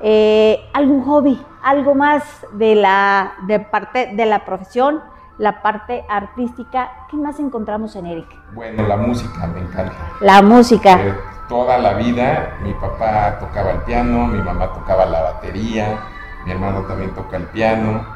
eh, 0.00 0.58
algún 0.72 1.04
hobby, 1.04 1.40
algo 1.62 1.94
más 1.94 2.24
de 2.52 2.74
la 2.74 3.34
de 3.46 3.60
parte 3.60 4.12
de 4.14 4.24
la 4.24 4.46
profesión, 4.46 5.00
la 5.36 5.60
parte 5.60 6.02
artística. 6.08 6.90
¿Qué 7.10 7.16
más 7.18 7.38
encontramos 7.38 7.94
en 7.96 8.06
Eric? 8.06 8.26
Bueno, 8.54 8.86
la 8.86 8.96
música 8.96 9.46
me 9.46 9.60
encanta. 9.60 9.94
La 10.20 10.40
música. 10.40 11.00
Eh, 11.00 11.14
toda 11.50 11.78
la 11.78 11.94
vida 11.94 12.56
mi 12.62 12.72
papá 12.74 13.38
tocaba 13.40 13.72
el 13.72 13.78
piano, 13.80 14.28
mi 14.28 14.40
mamá 14.40 14.72
tocaba 14.72 15.04
la 15.04 15.20
batería, 15.20 15.98
mi 16.46 16.52
hermano 16.52 16.82
también 16.82 17.10
toca 17.10 17.36
el 17.36 17.46
piano 17.46 18.06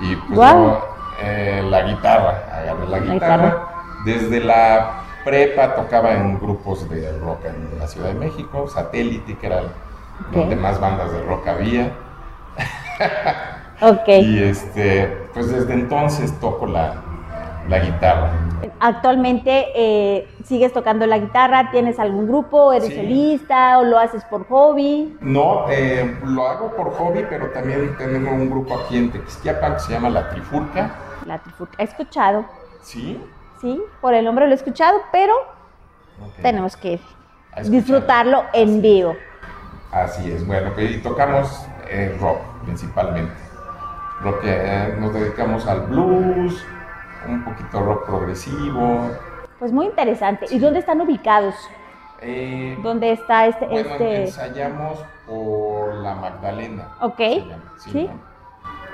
y 0.00 0.14
pues 0.14 0.38
yo 0.38 0.86
eh, 1.22 1.64
la 1.68 1.82
guitarra, 1.82 2.44
agarré 2.52 2.86
la, 2.86 2.98
guitarra. 2.98 3.68
Desde 4.04 4.40
la 4.40 5.04
prepa 5.24 5.74
tocaba 5.74 6.12
en 6.12 6.38
grupos 6.38 6.88
de 6.90 7.18
rock 7.18 7.46
en 7.46 7.78
la 7.78 7.88
Ciudad 7.88 8.08
de 8.08 8.14
México, 8.14 8.68
Satélite, 8.68 9.38
que 9.38 9.46
era 9.46 9.62
donde 10.30 10.54
más 10.54 10.78
bandas 10.78 11.10
de 11.12 11.22
rock 11.22 11.48
había. 11.48 11.92
Ok. 13.80 14.08
Y 14.08 14.42
este, 14.42 15.28
pues 15.32 15.50
desde 15.50 15.72
entonces 15.72 16.38
toco 16.40 16.66
la, 16.66 17.02
guitarra. 17.68 18.30
Actualmente 18.80 19.66
eh, 19.74 20.28
sigues 20.44 20.72
tocando 20.72 21.06
la 21.06 21.18
guitarra, 21.18 21.70
¿tienes 21.70 21.98
algún 21.98 22.26
grupo? 22.26 22.72
¿Eres 22.72 22.94
solista 22.94 23.78
o 23.78 23.84
lo 23.84 23.98
haces 23.98 24.24
por 24.24 24.46
hobby? 24.48 25.16
No, 25.20 25.66
eh, 25.68 26.18
lo 26.24 26.46
hago 26.46 26.74
por 26.74 26.92
hobby, 26.92 27.24
pero 27.28 27.50
también 27.50 27.96
tenemos 27.96 28.32
un 28.32 28.50
grupo 28.50 28.78
aquí 28.78 28.96
en 28.96 29.10
Tequisquiapan 29.10 29.74
que 29.74 29.80
se 29.80 29.92
llama 29.92 30.08
La 30.10 30.28
Trifurca. 30.30 30.94
La 31.26 31.38
Trifurca, 31.38 31.74
he 31.78 31.84
escuchado. 31.84 32.44
¿Sí? 32.82 33.20
Sí, 33.60 33.80
por 34.00 34.14
el 34.14 34.24
nombre 34.24 34.46
lo 34.46 34.52
he 34.52 34.56
escuchado, 34.56 34.98
pero 35.10 35.34
tenemos 36.42 36.76
que 36.76 37.00
disfrutarlo 37.64 38.44
en 38.52 38.80
vivo. 38.82 39.16
Así 39.92 40.30
es, 40.30 40.46
bueno, 40.46 40.72
y 40.78 40.98
tocamos 40.98 41.66
eh, 41.88 42.16
rock 42.20 42.38
principalmente 42.64 43.46
eh, 44.42 44.96
nos 44.98 45.12
dedicamos 45.12 45.66
al 45.66 45.82
blues, 45.82 46.64
un 47.34 47.44
poquito 47.44 47.80
rock 47.80 48.06
progresivo. 48.06 49.10
Pues 49.58 49.72
muy 49.72 49.86
interesante. 49.86 50.46
¿Y 50.50 50.58
dónde 50.58 50.80
están 50.80 51.00
ubicados? 51.00 51.54
Eh, 52.20 52.78
¿Dónde 52.82 53.12
está 53.12 53.46
este, 53.46 53.66
bueno, 53.66 53.90
este? 53.90 54.22
ensayamos 54.22 54.98
por 55.26 55.94
la 55.96 56.14
Magdalena. 56.14 56.88
Ok. 57.00 57.20
sí. 57.78 58.08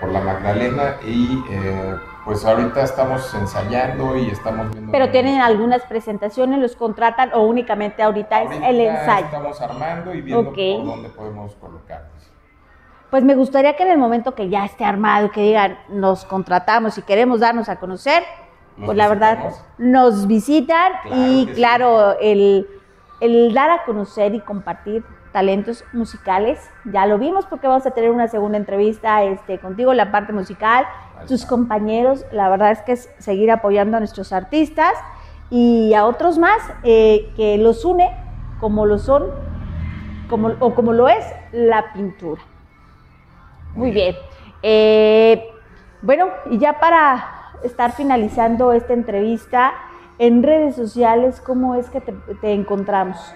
Por 0.01 0.11
la 0.11 0.21
Magdalena 0.21 0.97
y 1.07 1.45
eh, 1.49 1.97
pues 2.25 2.45
ahorita 2.45 2.83
estamos 2.83 3.33
ensayando 3.35 4.17
y 4.17 4.31
estamos 4.31 4.73
viendo. 4.73 4.91
Pero 4.91 5.11
tienen 5.11 5.41
algunas 5.41 5.83
presentaciones, 5.83 6.59
los 6.59 6.75
contratan 6.75 7.31
o 7.35 7.43
únicamente 7.43 8.03
ahorita, 8.03 8.43
es 8.43 8.51
el 8.65 8.81
ensayo. 8.81 9.27
Estamos 9.27 9.61
armando 9.61 10.13
y 10.13 10.23
viendo 10.23 10.53
por 10.53 10.85
dónde 10.85 11.09
podemos 11.11 11.55
colocarnos 11.55 12.22
pues 13.13 13.25
me 13.25 13.35
gustaría 13.35 13.77
que 13.77 13.83
en 13.83 13.91
el 13.91 13.99
momento 13.99 14.35
que 14.35 14.49
ya 14.49 14.65
esté 14.65 14.87
armado, 14.87 15.31
que 15.33 15.43
digan, 15.43 15.77
nos 15.91 16.25
contratamos 16.25 16.97
y 16.97 17.03
queremos 17.03 17.41
darnos 17.41 17.69
a 17.69 17.77
conocer, 17.77 18.23
pues 18.87 18.97
la 18.97 19.07
verdad 19.07 19.51
nos 19.77 20.27
visitan 20.27 20.93
y 21.15 21.45
claro, 21.49 22.19
el, 22.19 22.67
dar 23.53 23.69
a 23.69 23.85
conocer 23.85 24.35
y 24.35 24.41
compartir 24.41 25.05
talentos 25.31 25.85
musicales, 25.93 26.59
ya 26.87 27.05
lo 27.05 27.19
vimos 27.19 27.45
porque 27.45 27.69
vamos 27.69 27.85
a 27.85 27.91
tener 27.91 28.11
una 28.11 28.29
segunda 28.29 28.57
entrevista 28.57 29.23
este, 29.25 29.59
contigo, 29.59 29.93
la 29.93 30.11
parte 30.11 30.33
musical, 30.33 30.87
tus 31.29 31.45
compañeros, 31.45 32.25
la 32.33 32.49
verdad 32.49 32.71
es 32.71 32.81
que 32.81 32.93
es 32.93 33.11
seguir 33.19 33.51
apoyando 33.51 33.99
a 33.99 34.01
nuestros 34.01 34.33
artistas 34.33 34.95
y 35.51 35.93
a 35.93 36.07
otros 36.07 36.39
más 36.39 36.63
eh, 36.83 37.31
que 37.37 37.59
los 37.59 37.85
une 37.85 38.11
como 38.59 38.87
lo 38.87 38.99
son 38.99 39.25
como, 40.31 40.53
o 40.61 40.75
como 40.75 40.95
lo 40.95 41.11
es 41.11 41.27
la 41.53 41.93
pintura. 41.93 42.41
Muy 43.75 43.91
bien. 43.91 44.17
Eh, 44.63 45.51
bueno, 46.03 46.29
y 46.51 46.59
ya 46.59 46.79
para 46.79 47.25
estar 47.63 47.93
finalizando 47.93 48.73
esta 48.73 48.93
entrevista, 48.93 49.73
en 50.19 50.43
redes 50.43 50.77
sociales, 50.77 51.41
¿cómo 51.41 51.75
es 51.75 51.89
que 51.91 52.01
te, 52.01 52.53
encontramos? 52.53 53.35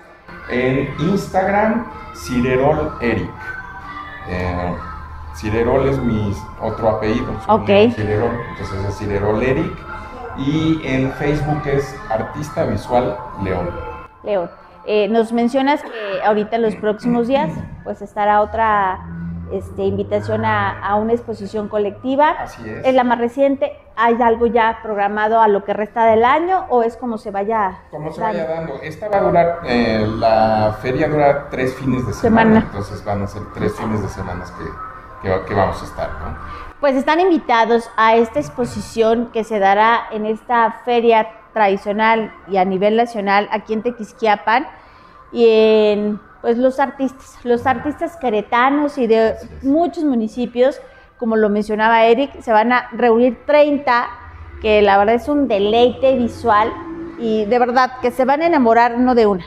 En 0.51 0.89
Instagram, 1.01 1.87
Cirerol 2.15 2.93
Eric. 3.01 3.31
Eh, 4.29 4.75
Cirerol 5.35 5.89
es 5.89 5.99
mi 5.99 6.33
otro 6.61 6.91
apellido. 6.91 7.33
Ok. 7.49 7.67
Cirerol, 7.95 8.41
entonces 8.51 8.85
es 8.89 8.99
Cirerol 8.99 9.43
Eric. 9.43 9.73
Y 10.39 10.81
en 10.85 11.11
Facebook 11.13 11.63
es 11.67 11.99
Artista 12.11 12.65
Visual 12.65 13.17
León. 13.43 13.71
León. 14.23 14.51
Eh, 14.85 15.09
nos 15.09 15.33
mencionas 15.33 15.83
que 15.83 16.23
ahorita 16.25 16.57
en 16.57 16.63
los 16.63 16.77
próximos 16.77 17.27
días, 17.27 17.51
pues 17.83 18.03
estará 18.03 18.41
otra 18.43 19.16
este, 19.53 19.85
invitación 19.85 20.45
a, 20.45 20.95
una 20.97 21.13
exposición 21.13 21.69
colectiva. 21.69 22.31
Así 22.31 22.69
es. 22.69 22.87
¿Es 22.87 22.95
la 22.95 23.05
más 23.05 23.19
reciente? 23.19 23.73
¿Hay 23.97 24.21
algo 24.21 24.47
ya 24.47 24.81
programado 24.83 25.41
a 25.41 25.49
lo 25.49 25.65
que 25.65 25.73
resta 25.73 26.05
del 26.07 26.25
año 26.25 26.67
o 26.69 26.83
es 26.83 26.97
como 26.97 27.19
se 27.19 27.31
vaya 27.31 27.83
Como 27.91 28.13
se 28.13 28.21
vaya 28.21 28.47
dando. 28.47 28.75
Esta 28.83 29.09
va 29.09 29.19
a 29.19 29.21
durar, 29.21 29.61
eh, 29.65 30.07
la 30.07 30.77
feria 30.83 31.09
dura 31.09 31.49
tres 31.51 31.75
fines 31.75 32.07
de 32.07 32.13
semana, 32.13 32.61
entonces 32.67 33.05
van 33.05 33.23
a 33.23 33.27
ser 33.27 33.43
tres 33.55 33.75
fines 33.77 34.03
de 34.03 34.09
semana 34.09 34.45
que, 35.23 35.47
que, 35.47 35.55
vamos 35.55 35.81
a 35.81 35.85
estar, 35.85 36.11
Pues 36.81 36.95
están 36.95 37.21
invitados 37.21 37.91
a 37.97 38.17
esta 38.17 38.39
exposición 38.39 39.31
que 39.33 39.45
se 39.45 39.59
dará 39.59 40.09
en 40.11 40.27
esta 40.27 40.73
feria 40.85 41.29
tradicional 41.55 42.35
y 42.49 42.59
a 42.59 42.65
nivel 42.67 42.97
nacional 42.97 43.49
aquí 43.51 43.73
en 43.73 43.83
Tequisquiapan 43.83 44.67
y 45.33 45.49
en 45.49 46.21
pues 46.41 46.59
los 46.59 46.79
artistas, 46.79 47.39
los 47.45 47.67
artistas 47.67 48.17
queretanos 48.17 48.99
y 48.99 49.07
de 49.07 49.35
muchos 49.63 50.05
municipios, 50.05 50.81
como 51.19 51.37
lo 51.37 51.49
mencionaba 51.49 52.05
Eric, 52.05 52.41
se 52.41 52.53
van 52.53 52.73
a 52.73 52.89
reunir 52.93 53.39
30, 53.47 54.09
que 54.61 54.83
la 54.83 54.99
verdad 54.99 55.15
es 55.15 55.29
un 55.29 55.49
deleite 55.49 56.17
visual 56.17 56.73
y 57.19 57.45
de 57.47 57.59
verdad 57.59 57.93
que 58.03 58.11
se 58.11 58.25
van 58.25 58.43
a 58.43 58.47
enamorar 58.47 58.99
no 58.99 59.15
de 59.15 59.27
una, 59.27 59.45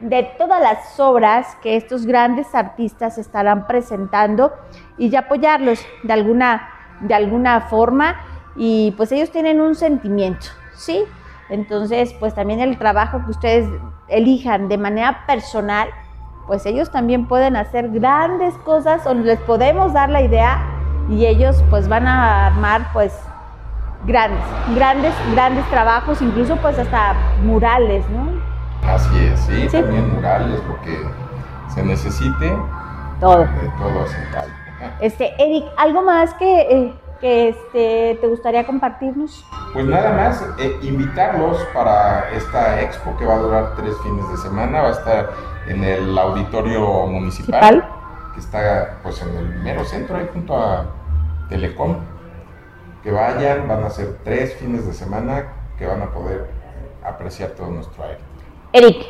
de 0.00 0.22
todas 0.38 0.60
las 0.60 0.98
obras 1.00 1.56
que 1.62 1.76
estos 1.76 2.06
grandes 2.06 2.54
artistas 2.54 3.18
estarán 3.18 3.66
presentando 3.66 4.52
y 4.98 5.08
ya 5.08 5.20
apoyarlos 5.20 5.80
de 6.02 6.12
alguna, 6.12 6.68
de 7.00 7.14
alguna 7.14 7.62
forma 7.62 8.20
y 8.56 8.92
pues 8.96 9.12
ellos 9.12 9.30
tienen 9.30 9.60
un 9.60 9.74
sentimiento, 9.74 10.46
¿sí? 10.74 11.04
Entonces, 11.48 12.14
pues 12.20 12.34
también 12.34 12.60
el 12.60 12.78
trabajo 12.78 13.22
que 13.24 13.30
ustedes 13.30 13.68
elijan 14.08 14.68
de 14.68 14.78
manera 14.78 15.24
personal 15.26 15.88
pues 16.50 16.66
ellos 16.66 16.90
también 16.90 17.28
pueden 17.28 17.54
hacer 17.54 17.90
grandes 17.90 18.52
cosas 18.64 19.06
o 19.06 19.14
les 19.14 19.38
podemos 19.38 19.92
dar 19.92 20.08
la 20.08 20.20
idea 20.20 20.60
y 21.08 21.24
ellos 21.24 21.62
pues 21.70 21.86
van 21.86 22.08
a 22.08 22.48
armar 22.48 22.88
pues 22.92 23.16
grandes, 24.04 24.42
grandes, 24.74 25.14
grandes 25.32 25.64
trabajos, 25.70 26.20
incluso 26.20 26.56
pues 26.56 26.76
hasta 26.76 27.14
murales, 27.44 28.04
¿no? 28.10 28.26
Así 28.84 29.16
es, 29.26 29.38
sí, 29.38 29.68
también 29.70 30.12
murales, 30.12 30.60
porque 30.66 30.98
se 31.72 31.84
necesite, 31.84 32.52
Todo. 33.20 33.38
de 33.38 33.70
todo. 33.78 34.06
Este, 35.00 35.32
Eric, 35.40 35.66
¿algo 35.76 36.02
más 36.02 36.34
que, 36.34 36.62
eh, 36.62 36.94
que 37.20 37.50
este, 37.50 38.18
te 38.20 38.26
gustaría 38.26 38.66
compartirnos? 38.66 39.46
Pues 39.72 39.86
nada 39.86 40.16
más, 40.16 40.44
eh, 40.58 40.80
invitarlos 40.82 41.58
para 41.72 42.28
esta 42.30 42.80
expo 42.80 43.16
que 43.16 43.24
va 43.24 43.34
a 43.34 43.38
durar 43.38 43.74
tres 43.76 43.94
fines 44.02 44.28
de 44.30 44.36
semana. 44.38 44.82
Va 44.82 44.88
a 44.88 44.92
estar 44.92 45.30
en 45.68 45.84
el 45.84 46.18
auditorio 46.18 47.06
municipal, 47.06 47.86
que 48.34 48.40
está 48.40 48.98
pues 49.02 49.20
en 49.22 49.36
el 49.36 49.48
mero 49.60 49.84
centro, 49.84 50.16
ahí 50.16 50.28
junto 50.32 50.56
a 50.56 50.86
Telecom. 51.48 51.96
Que 53.02 53.10
vayan, 53.10 53.66
van 53.66 53.82
a 53.84 53.90
ser 53.90 54.18
tres 54.24 54.54
fines 54.56 54.86
de 54.86 54.92
semana 54.92 55.44
que 55.78 55.86
van 55.86 56.02
a 56.02 56.10
poder 56.10 56.50
apreciar 57.02 57.50
todo 57.50 57.68
nuestro 57.70 58.04
aire. 58.04 58.18
Eric, 58.72 59.06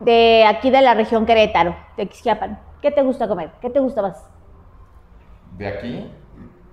de 0.00 0.44
aquí 0.44 0.70
de 0.70 0.80
la 0.82 0.94
región 0.94 1.24
Querétaro, 1.24 1.76
de 1.96 2.02
Ixquiapan, 2.02 2.58
¿qué 2.82 2.90
te 2.90 3.02
gusta 3.02 3.28
comer? 3.28 3.52
¿Qué 3.60 3.70
te 3.70 3.78
gusta 3.78 4.02
más? 4.02 4.24
De 5.56 5.68
aquí, 5.68 6.10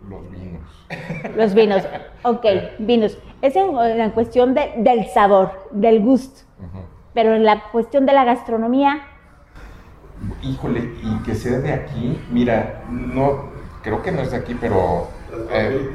los 0.10 0.30
vinos. 0.32 0.88
Los 1.36 1.54
vinos. 1.54 1.88
Ok, 2.24 2.46
vinos. 2.80 3.18
Es 3.42 3.56
en, 3.56 3.78
en 3.78 4.10
cuestión 4.12 4.54
de- 4.54 4.74
del 4.78 5.08
sabor, 5.10 5.68
del 5.72 6.02
gusto. 6.02 6.42
Ujú. 6.60 6.84
Pero 7.14 7.36
en 7.36 7.44
la 7.44 7.70
cuestión 7.72 8.06
de 8.06 8.14
la 8.14 8.24
gastronomía, 8.24 9.08
Híjole, 10.42 10.80
y 11.02 11.24
que 11.24 11.36
sea 11.36 11.60
de 11.60 11.74
aquí, 11.74 12.22
mira, 12.32 12.84
no, 12.90 13.50
creo 13.82 14.02
que 14.02 14.12
no 14.12 14.22
es 14.22 14.32
de 14.32 14.38
aquí, 14.38 14.56
pero 14.60 15.08
eh, 15.52 15.90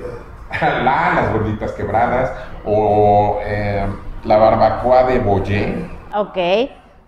la, 0.60 1.12
las 1.14 1.32
gorditas 1.32 1.72
quebradas 1.72 2.32
o 2.64 3.38
eh, 3.42 3.86
la 4.24 4.36
barbacoa 4.36 5.04
de 5.04 5.18
Boyé, 5.20 5.90
ok. 6.14 6.38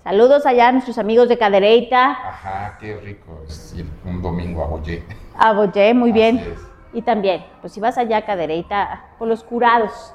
Saludos 0.02 0.46
allá 0.46 0.68
a 0.68 0.72
nuestros 0.72 0.96
amigos 0.96 1.28
de 1.28 1.36
Cadereyta, 1.36 2.12
ajá, 2.12 2.78
qué 2.80 2.96
rico 2.96 3.42
es 3.46 3.74
ir 3.76 3.86
un 4.06 4.22
domingo 4.22 4.64
a 4.64 4.68
Boyé. 4.68 5.04
a 5.36 5.52
Boyé, 5.52 5.92
muy 5.92 6.12
bien. 6.12 6.38
Así 6.38 6.48
es. 6.48 6.60
Y 6.92 7.02
también, 7.02 7.44
pues 7.60 7.74
si 7.74 7.80
vas 7.80 7.98
allá 7.98 8.16
a 8.18 8.24
Cadereyta, 8.24 9.04
por 9.18 9.28
los 9.28 9.44
curados. 9.44 10.14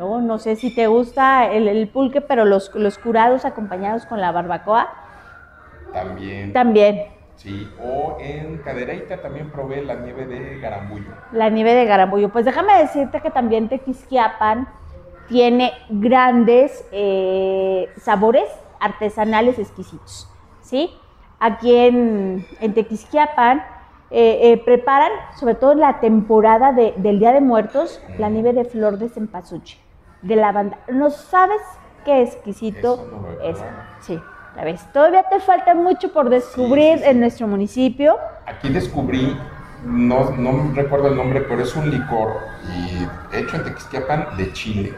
No, 0.00 0.18
no 0.22 0.38
sé 0.38 0.56
si 0.56 0.74
te 0.74 0.86
gusta 0.86 1.52
el, 1.52 1.68
el 1.68 1.86
pulque, 1.88 2.22
pero 2.22 2.46
los, 2.46 2.74
los 2.74 2.96
curados 2.96 3.44
acompañados 3.44 4.06
con 4.06 4.18
la 4.18 4.32
barbacoa, 4.32 4.88
También, 5.92 6.54
también. 6.54 7.02
sí, 7.36 7.70
o 7.84 8.16
en 8.18 8.56
Cadereyta 8.62 9.20
también 9.20 9.50
probé 9.50 9.82
la 9.82 9.96
nieve 9.96 10.24
de 10.24 10.58
Garambullo. 10.58 11.10
La 11.32 11.50
nieve 11.50 11.74
de 11.74 11.84
Garambullo. 11.84 12.30
Pues 12.30 12.46
déjame 12.46 12.78
decirte 12.78 13.20
que 13.20 13.30
también 13.30 13.68
Tequisquiapan 13.68 14.68
tiene 15.28 15.70
grandes 15.90 16.82
eh, 16.92 17.90
sabores 17.98 18.48
artesanales 18.80 19.58
exquisitos, 19.58 20.30
¿sí? 20.62 20.90
Aquí 21.40 21.76
en, 21.76 22.46
en 22.62 22.72
Tequisquiapan 22.72 23.58
eh, 24.10 24.38
eh, 24.52 24.62
preparan, 24.64 25.12
sobre 25.38 25.56
todo 25.56 25.72
en 25.72 25.80
la 25.80 26.00
temporada 26.00 26.72
de- 26.72 26.94
del 26.96 27.18
Día 27.18 27.32
de 27.32 27.42
Muertos, 27.42 28.02
la 28.16 28.30
nieve 28.30 28.54
de 28.54 28.64
flor 28.64 28.96
de 28.98 29.08
cempasúchil, 29.10 29.78
de 30.22 30.36
lavanda. 30.36 30.78
¿No 30.88 31.10
sabes 31.10 31.60
qué 32.04 32.22
exquisito 32.22 33.06
no 33.10 33.28
es? 33.42 33.58
Sí, 34.00 34.20
la 34.56 34.64
ves. 34.64 34.84
Todavía 34.92 35.24
te 35.28 35.40
falta 35.40 35.74
mucho 35.74 36.12
por 36.12 36.28
descubrir 36.30 36.94
Sí, 36.94 36.98
sí, 36.98 37.04
sí. 37.04 37.10
en 37.10 37.20
nuestro 37.20 37.46
municipio. 37.46 38.18
Aquí 38.46 38.68
descubrí, 38.68 39.36
no, 39.84 40.30
no 40.30 40.72
recuerdo 40.74 41.08
el 41.08 41.16
nombre, 41.16 41.40
pero 41.42 41.62
es 41.62 41.74
un 41.76 41.90
licor 41.90 42.36
y 42.74 43.36
hecho 43.36 43.56
en 43.56 43.64
Tequisquiapan 43.64 44.36
de 44.36 44.52
Chile. 44.52 44.94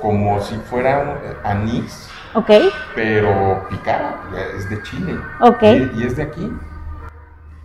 Como 0.00 0.40
si 0.40 0.56
fuera 0.56 1.20
eh, 1.22 1.36
anís, 1.44 2.08
¿Ok? 2.34 2.50
pero 2.94 3.66
picado, 3.68 4.14
es 4.56 4.68
de 4.70 4.82
Chile. 4.82 5.14
Ok. 5.40 5.62
Y, 5.62 6.00
y 6.00 6.04
es 6.06 6.16
de 6.16 6.22
aquí, 6.22 6.50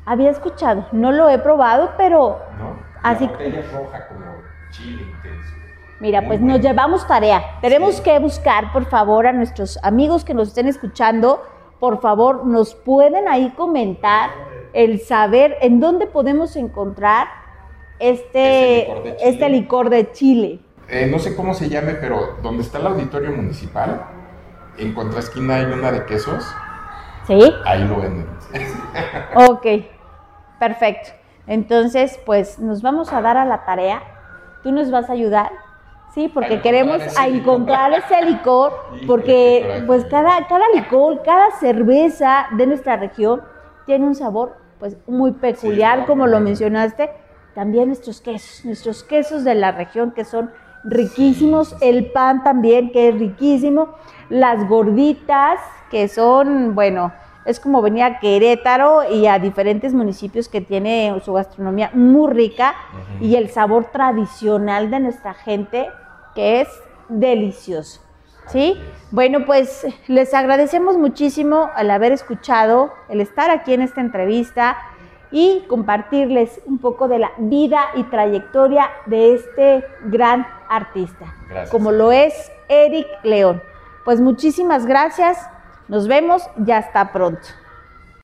Había 0.07 0.29
escuchado, 0.31 0.85
no 0.91 1.11
lo 1.11 1.29
he 1.29 1.39
probado, 1.39 1.93
pero 1.97 2.39
¿no? 2.59 2.77
Así- 3.01 3.25
La 3.25 3.31
botella 3.31 3.61
roja 3.71 4.07
como 4.07 4.25
chile 4.71 5.01
intenso. 5.03 5.53
Mira, 6.05 6.21
Muy 6.21 6.27
pues 6.27 6.39
bueno. 6.39 6.53
nos 6.57 6.63
llevamos 6.63 7.07
tarea. 7.07 7.57
Tenemos 7.61 7.95
Sí. 7.95 8.03
que 8.03 8.19
buscar, 8.19 8.71
por 8.71 8.85
favor, 8.85 9.25
a 9.27 9.33
nuestros 9.33 9.79
amigos 9.83 10.23
que 10.23 10.33
nos 10.35 10.49
estén 10.49 10.67
escuchando, 10.67 11.41
por 11.79 11.99
favor, 11.99 12.45
nos 12.45 12.75
pueden 12.75 13.27
ahí 13.27 13.49
comentar 13.57 14.29
el 14.73 14.99
saber 14.99 15.57
en 15.61 15.79
dónde 15.79 16.05
podemos 16.05 16.55
encontrar 16.55 17.27
este, 17.99 18.85
licor 18.87 19.03
de 19.03 19.15
Chile. 19.15 19.29
este 19.29 19.49
licor 19.49 19.89
de 19.89 20.11
Chile. 20.11 20.59
Eh, 20.89 21.07
no 21.11 21.17
sé 21.17 21.35
cómo 21.35 21.53
se 21.55 21.69
llame, 21.69 21.95
pero 21.95 22.35
donde 22.43 22.61
está 22.61 22.77
el 22.77 22.85
auditorio 22.87 23.31
municipal, 23.31 24.05
en 24.77 24.93
contraesquina 24.93 25.55
hay 25.55 25.65
una 25.65 25.91
de 25.91 26.05
quesos, 26.05 26.45
¿Sí? 27.25 27.39
ahí 27.65 27.83
lo 27.85 27.95
venden. 28.01 28.27
Ok, 29.49 29.65
perfecto. 30.59 31.09
Entonces, 31.47 32.19
pues 32.25 32.59
nos 32.59 32.81
vamos 32.81 33.11
a 33.13 33.21
dar 33.21 33.37
a 33.37 33.45
la 33.45 33.65
tarea. 33.65 34.01
Tú 34.63 34.71
nos 34.71 34.91
vas 34.91 35.09
a 35.09 35.13
ayudar, 35.13 35.51
¿sí? 36.15 36.29
Porque 36.33 36.61
queremos 36.61 37.01
encontrar 37.01 37.11
ese 37.11 37.19
a 37.19 37.27
licor. 37.27 37.53
encontrar 37.53 37.93
ese 37.93 38.25
licor, 38.25 38.73
Híjole, 38.87 39.07
porque 39.07 39.83
pues 39.85 40.05
cada, 40.05 40.47
cada 40.47 40.65
licor, 40.73 41.21
cada 41.23 41.51
cerveza 41.59 42.47
de 42.51 42.65
nuestra 42.65 42.95
región 42.95 43.43
tiene 43.85 44.05
un 44.05 44.15
sabor 44.15 44.55
pues 44.79 44.97
muy 45.07 45.33
peculiar, 45.33 46.05
como 46.05 46.25
lo 46.25 46.39
mencionaste. 46.39 47.11
También 47.53 47.87
nuestros 47.87 48.21
quesos, 48.21 48.65
nuestros 48.65 49.03
quesos 49.03 49.43
de 49.43 49.55
la 49.55 49.71
región 49.71 50.11
que 50.11 50.25
son 50.25 50.51
riquísimos, 50.83 51.75
el 51.81 52.11
pan 52.11 52.43
también 52.43 52.91
que 52.91 53.09
es 53.09 53.19
riquísimo, 53.19 53.95
las 54.29 54.67
gorditas 54.67 55.59
que 55.89 56.07
son, 56.07 56.75
bueno, 56.75 57.13
es 57.45 57.59
como 57.59 57.81
venir 57.81 58.03
a 58.03 58.19
Querétaro 58.19 59.09
y 59.09 59.27
a 59.27 59.39
diferentes 59.39 59.93
municipios 59.93 60.49
que 60.49 60.61
tiene 60.61 61.15
su 61.23 61.33
gastronomía 61.33 61.91
muy 61.93 62.31
rica 62.31 62.75
y 63.21 63.35
el 63.35 63.49
sabor 63.49 63.85
tradicional 63.85 64.89
de 64.89 64.99
nuestra 64.99 65.33
gente 65.33 65.87
que 66.35 66.61
es 66.61 66.67
delicioso. 67.09 68.01
¿Sí? 68.47 68.79
Bueno, 69.09 69.45
pues 69.47 69.87
les 70.07 70.31
agradecemos 70.35 70.97
muchísimo 70.97 71.71
el 71.79 71.89
haber 71.89 72.11
escuchado, 72.11 72.93
el 73.09 73.19
estar 73.19 73.49
aquí 73.49 73.73
en 73.73 73.81
esta 73.81 74.01
entrevista 74.01 74.77
y 75.31 75.65
compartirles 75.67 76.61
un 76.65 76.77
poco 76.77 77.07
de 77.07 77.17
la 77.17 77.31
vida 77.39 77.81
y 77.95 78.03
trayectoria 78.03 78.91
de 79.07 79.33
este 79.33 79.83
gran 80.03 80.45
artista, 80.69 81.33
Gracias. 81.49 81.71
como 81.71 81.91
lo 81.91 82.11
es 82.11 82.51
Eric 82.69 83.07
León. 83.23 83.63
Pues 84.03 84.21
muchísimas 84.21 84.85
gracias, 84.85 85.49
nos 85.87 86.07
vemos 86.07 86.47
y 86.63 86.71
hasta 86.71 87.11
pronto. 87.11 87.47